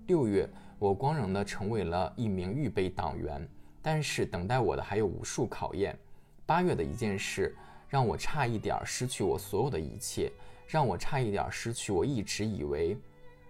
[0.06, 0.48] 六月，
[0.78, 3.44] 我光荣地成为了一名预备党员，
[3.82, 5.98] 但是等待我的还有无数考验。
[6.46, 7.56] 八月的一件事，
[7.88, 10.32] 让我差一点失去我所有的一切，
[10.68, 12.96] 让我差一点失去我一直以为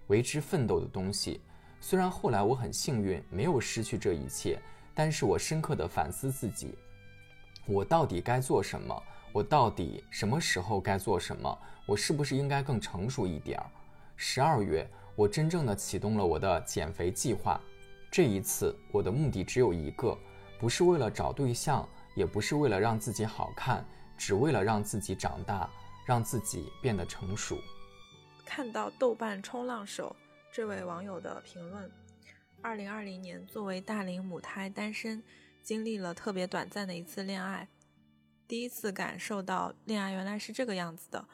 [0.07, 1.41] 为之奋斗的东西。
[1.81, 4.59] 虽然后来我很幸运，没有失去这一切，
[4.93, 6.75] 但是我深刻地反思自己：
[7.65, 9.03] 我到底该做什么？
[9.31, 11.57] 我到底什么时候该做什么？
[11.85, 13.65] 我是不是应该更成熟一点儿？
[14.15, 17.59] 十二月，我真正的启动了我的减肥计划。
[18.11, 20.17] 这一次，我的目的只有一个，
[20.59, 23.85] 不是为了找对象，也不是为了让自己好看，
[24.17, 25.69] 只为了让自己长大，
[26.05, 27.57] 让自己变得成熟。
[28.43, 30.15] 看到豆瓣冲浪手
[30.51, 31.91] 这位网友的评论：
[32.61, 35.23] 二零二零年作为大龄母胎单身，
[35.61, 37.67] 经历了特别短暂的一次恋爱，
[38.47, 41.27] 第一次感受到恋爱原来是这个样子的。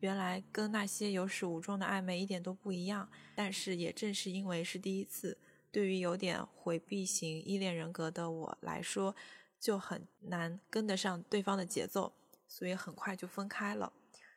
[0.00, 5.36] 原来跟那些有始无终的暧昧一点都不一样，但是也正是因为是第一次，
[5.70, 9.14] 对于有点回避型依恋人格的我来说，
[9.60, 12.14] 就很难跟得上对方的节奏，
[12.48, 13.92] 所以很快就分开了。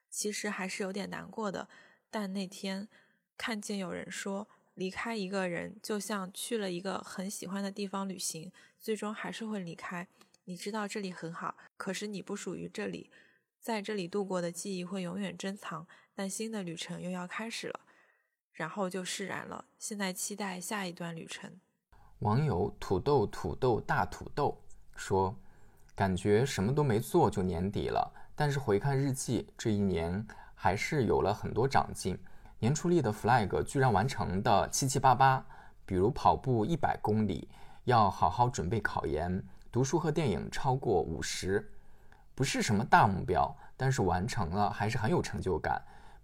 [0.10, 1.68] 其实还是有点难过的，
[2.12, 2.88] 但那天
[3.38, 10.08] 看见有人说，离开一个人就像去了一个很喜欢的地方旅行，最终还是会离开。
[10.46, 13.10] 你知道这里很好，可是你不属于这里。
[13.60, 17.80] 在这里度过的记忆会永远珍藏，但新的旅程又要开始了，
[18.54, 19.66] 然后就释然了。
[19.80, 21.52] 现在期待下一段旅程。
[22.20, 24.64] 网友土豆土豆大土豆
[24.96, 25.36] 说
[25.96, 32.18] ：“感觉什么都没做就年底了，但是回看日记，这一年还是有了很多长进。
[32.66, 35.46] 年初立的 flag 居然完成的七七八八，
[35.86, 37.48] 比如跑步一百公里，
[37.84, 39.40] 要好好准备考研，
[39.72, 41.72] 读书和电影超过五十。”
[42.34, 45.80] 不是什么大目标，但是完成了还是很有成就感。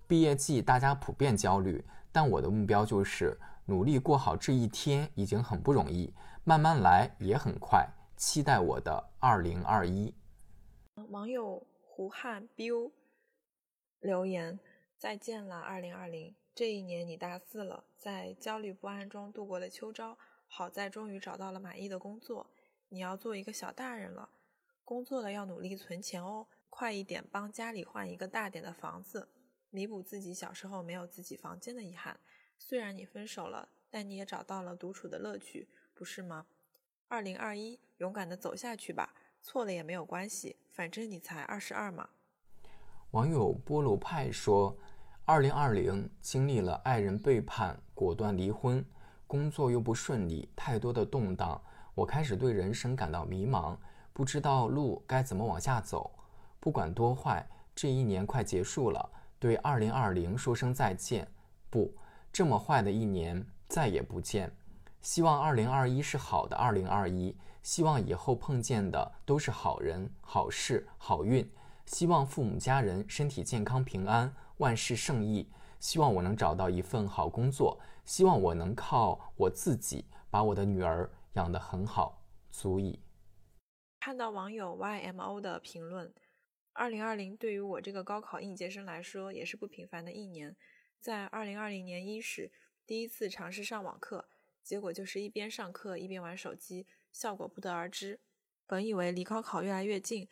[0.07, 6.11] 毕业季大家普遍焦虑，但我的目标就是努力过好这一天，已经很不容易，
[6.43, 7.87] 慢慢来也很快。
[8.17, 10.11] 期待我的二零二一。
[11.09, 12.91] 网友胡汉 biu
[13.99, 14.59] 留言：
[15.01, 16.35] 再见了，二零二零。
[16.53, 20.15] 这一年你大四了，在焦虑不安中度过了秋招，
[20.47, 22.51] 好在终于找到了满意的工作，
[22.89, 24.29] 你要做一个小大人了。
[24.85, 29.27] 工作了要努力存钱哦，快一点帮家里换一个大点的房子，
[29.71, 32.19] 弥补自己小时候没有自己房间的遗憾。
[32.59, 36.45] 虽然你分手了，但你也找到了独处的乐趣，不是吗？
[37.07, 42.11] 二零二一，勇敢的走下去吧，错了也没有关系，反正你才二十二嘛。
[43.09, 44.77] 网友菠萝派说，
[45.25, 48.83] 二零二零经历了爱人背叛、果断离婚，
[49.27, 51.61] 工作又不顺利，太多的动荡，
[51.93, 53.77] 我开始对人生感到迷茫。
[54.13, 56.11] 不知道路该怎么往下走，
[56.59, 59.09] 不管多坏，这一年快结束了，
[59.39, 61.25] 对二零二零说声再见。
[61.69, 61.93] 不，
[62.33, 64.51] 这么坏的一年再也不见。
[65.01, 71.49] 希望二零二一是好的二零二一，希望以后碰见的都是好人、好事、好运。
[71.85, 75.51] 希望父母家人身体健康、平安，万事胜意。
[75.79, 83.01] 希望我能找到一份好工作，希望我能靠我自己把我的女儿养得很好，足矣。
[83.99, 86.13] 看到网友 YMO 的评论，
[86.73, 90.55] 二零二零对于我这个高考应届生来说也是不平凡的一年。
[90.99, 92.51] 在二零二零年伊始，
[92.85, 94.29] 第一次尝试上网课，
[94.61, 98.19] 结果就是一边上课一边玩手机，效果不得而知。
[98.67, 100.29] 本以为离高考越来越近，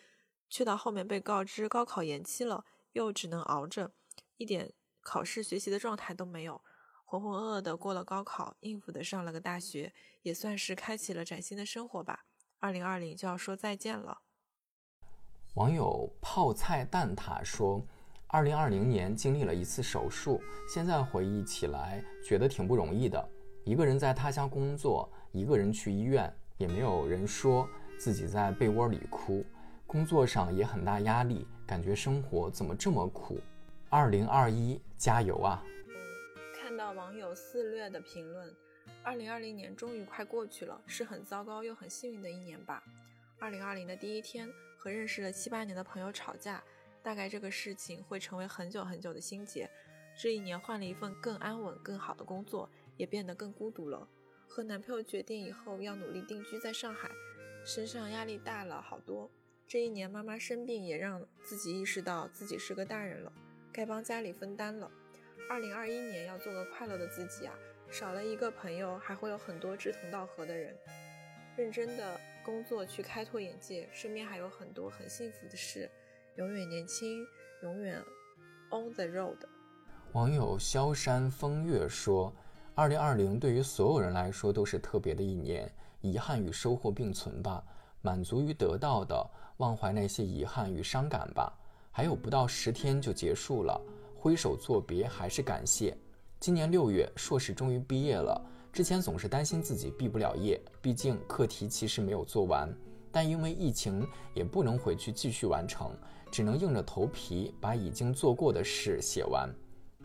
[0.47, 3.91] 却到后面被告知高考延期了，又只能熬着，
[4.39, 4.71] 一点
[5.01, 6.61] 考试学习的状态都没有，
[7.03, 12.25] 浑浑噩噩的过了高考，应付的上了个大学，也算是开启了崭新的生活吧。
[12.59, 14.21] 二零二零就要说再见了。
[15.55, 17.85] 网友泡菜蛋挞说
[18.27, 20.41] ：“二零二零年经历了一次手术，
[20.73, 23.29] 现在回忆起来觉得挺不容易的。
[23.65, 27.67] 一个人在他乡工作，一个人去医院，也没有人说，
[27.99, 29.45] 自己在被窝里哭。
[29.85, 33.41] 工作上也很大压力，感觉生活怎么这么苦？
[33.91, 35.63] 二零二一，加油啊！”
[36.53, 38.55] 看到网友肆虐的评论。
[39.03, 42.83] 二零二零年终于快过去了，是很糟糕又很幸运的一年吧。
[43.39, 46.63] 二零二零的第一天，和认识了七八年的朋友吵架，
[47.01, 49.67] 大概这个事情会成为很久很久的心结。
[50.21, 54.07] 这一年换了一份更安稳、更好的工作，也变得更孤独了。
[54.47, 57.09] 和男朋友决定以后要努力定居在上海，
[57.65, 59.31] 身上压力大了好多。
[59.67, 63.31] 这一年妈妈生病，也让自己意识到自己是个大人了，
[63.79, 64.91] 该帮家里分担了。
[65.49, 67.55] 二零二一年要做个快乐的自己啊！
[67.89, 70.75] 少了一个朋友，还会有很多志同道合的人。
[71.55, 75.89] 认真的工作去开拓眼界，身边还有很多很幸福的事。
[76.35, 77.25] 永远年轻，
[77.63, 78.03] 永远
[78.69, 79.37] on the road。
[80.11, 82.35] 网友萧山风月说
[82.75, 87.63] ：“二零二零对于所有人来说都是特别的一年，遗憾与收获并存吧，
[88.01, 89.25] 满足于得到的，
[89.59, 91.57] 忘怀那些遗憾与伤感吧。
[91.99, 93.77] 还有不到十天就结束了，
[94.15, 95.93] 挥手作别还是感谢。
[96.39, 98.41] 今年六月，硕士终于毕业了。
[98.71, 102.73] 之前总是担心自己毕不了业，毕竟课题其实没有做完，
[103.11, 105.91] 但因为疫情也不能回去继续完成，
[106.31, 109.53] 只能硬着头皮把已经做过的事写完。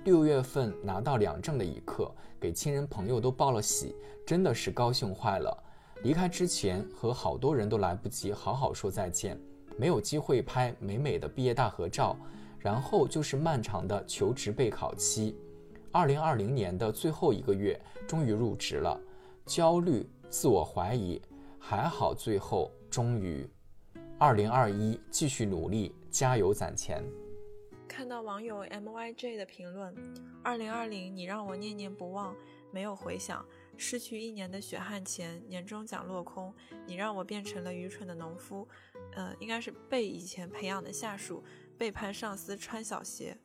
[0.02, 3.94] 六月份拿到两证的一刻，给亲人朋友都报了喜，
[4.26, 5.64] 真的是高兴坏了。
[6.02, 9.40] 离开之前和好多人都来不及好好说再见，
[9.76, 12.16] 没有机会拍美美的毕业大合照，
[12.58, 15.36] 然后就是漫长的求职备考期。
[15.90, 19.00] 二零二零年的最后一个月，终于入职了，
[19.46, 21.20] 焦虑、自我怀疑，
[21.58, 23.48] 还好最后终于。
[24.18, 27.02] 二零二一继续努力，加油攒钱。
[27.86, 29.94] 看到网友 M Y J 的评论：
[30.42, 32.34] 二零二零你让我念念不忘，
[32.72, 33.44] 没有回响，
[33.76, 36.54] 失去一年的血汗钱，年终奖落空，
[36.86, 38.68] 你让我变成了愚蠢的农夫，
[39.12, 41.44] 呃，应该是被以前培养的下属
[41.76, 43.36] 背叛上司穿小鞋。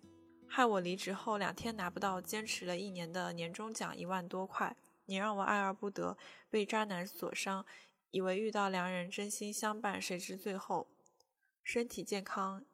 [0.47, 4.75] 害我离职后两天拿不到坚持了一年的年终奖一万多块，
[5.05, 6.17] 你让我爱而不得，
[6.49, 7.65] 被渣男所伤，
[8.11, 10.87] 以为遇到良人真心相伴，谁知最后
[11.63, 12.65] 身体健康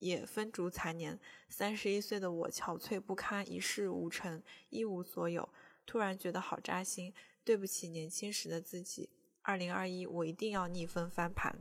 [0.00, 1.20] 也分烛残年。
[1.48, 5.48] 三十一岁的我憔悴不堪，一事无成，一无所有，
[5.88, 9.08] 突然觉得好扎心，对不起年轻时的自己。
[9.40, 11.58] 二零二一，我一定要逆风翻盘。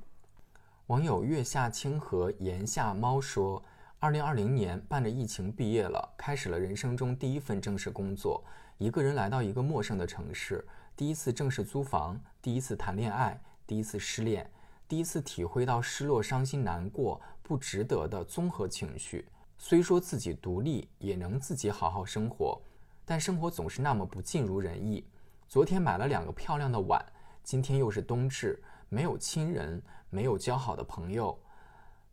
[0.87, 3.63] 网友月下清河檐下猫说。
[3.99, 8.43] 二零二零年，伴着疫情毕业了，开始了人生中第一份正式工作。
[8.77, 10.67] 一个人来到一个陌生的城市，
[10.97, 14.51] 第一次正式租房，第一次谈恋爱，第一次失恋，
[14.89, 19.25] 第一次体会到失落、伤心、难过、不值得的综合情绪。
[19.57, 22.61] 虽说自己独立，也能自己好好生活，
[23.09, 25.01] 但生活总是那么不尽如人意。
[25.47, 27.01] 昨天买了两个漂亮的碗，
[27.41, 31.39] 今天又是冬至，没有亲人，没有交好的朋友。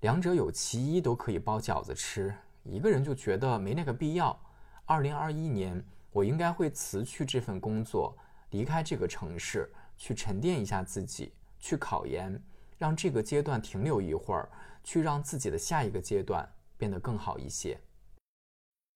[0.03, 2.33] 两者有其一都可以包饺子吃，
[2.63, 4.39] 一个人就觉得没那个必要。
[4.85, 8.17] 二零二一年，我应该会辞去这份工作，
[8.51, 12.41] 离开这个城市，去沉淀一下自己，去考研，
[12.79, 14.49] 让这个阶段停留一会儿，
[14.85, 17.81] 去让自己的下一个阶段变得更好一些。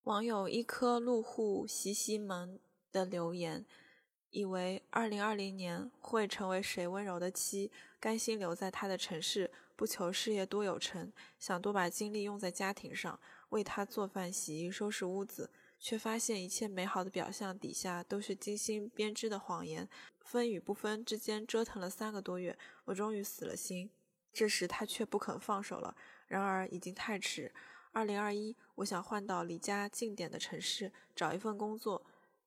[0.03, 2.59] 网友一颗入户西西门
[2.91, 3.65] 的留言，
[4.31, 7.69] 以为二零二零年会成为谁温柔的妻，
[7.99, 9.51] 甘心留在他的城市。
[9.75, 13.17] 不求事业多有成，想多把精力用在家庭上，
[13.49, 19.87] 为他做饭、洗衣、收拾屋子，却发现一切美好的表象底下都是精心编织的谎言。
[20.19, 23.89] 分与不分之间折腾了三个多月，我终于死了心。
[24.33, 25.95] 这时他却不肯放手了，
[26.27, 27.53] 然而已经太迟。
[27.91, 32.01] 二零二一，我想换到离家近点的城市，找一份工作，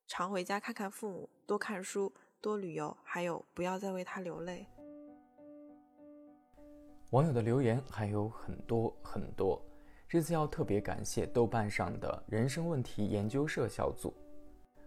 [0.06, 4.66] 常回家看看父母，多看书，多旅游，还有不要再为他流泪。
[7.10, 9.60] 网友的留言还有很多很多，
[10.08, 14.14] 这次要特别感谢豆瓣上的人生问题研究社小组。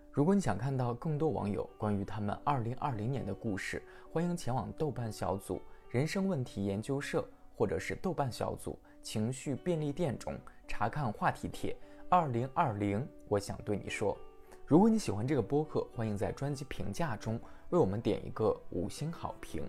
[0.10, 10.38] 如果你想看到更多网友关于他们2020年的故事，欢迎前往豆瓣小组人生问题研究社，或者是豆瓣小组情绪便利店中
[10.68, 11.76] 查看话题帖。
[12.10, 14.18] 2020，我想对你说，
[14.66, 17.40] 如果你喜欢这个播客，欢迎在专辑评价中
[17.70, 19.64] 为我们点一个五星好评。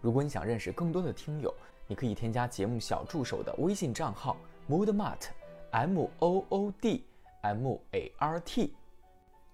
[0.00, 1.52] 如果你想认识更多的听友，
[1.86, 4.36] 你可以添加节目小助手的微信账号
[4.68, 7.04] moodmart，m o o d
[7.42, 8.74] m a r t，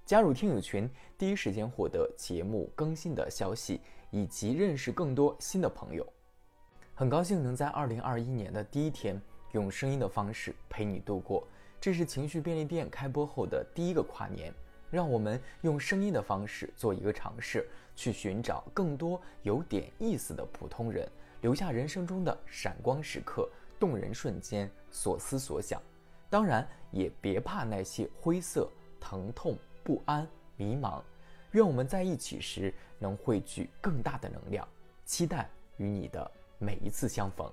[0.04, 6.06] 加入听友群，第一时间获得节目更新的消息，以及认识更多新的朋友。
[6.96, 9.20] 很高兴能在二零二一年的第一天，
[9.50, 11.44] 用声音的方式陪你度过。
[11.80, 14.54] 这是情绪便利店开播后的第一个跨年，
[14.92, 21.10] 让我们用声音的方式做一个尝试，去寻找更多有点意思的普通人。
[21.40, 25.82] 留下人生中的闪光时刻、动人瞬间、所思所想，
[26.30, 28.70] 当然也别怕那些灰色、
[29.00, 30.24] 疼痛、不安、
[30.56, 31.02] 迷茫。
[31.50, 34.66] 愿我们在一起时能汇聚更大的能量，
[35.04, 37.50] 期待与你的每一次相逢。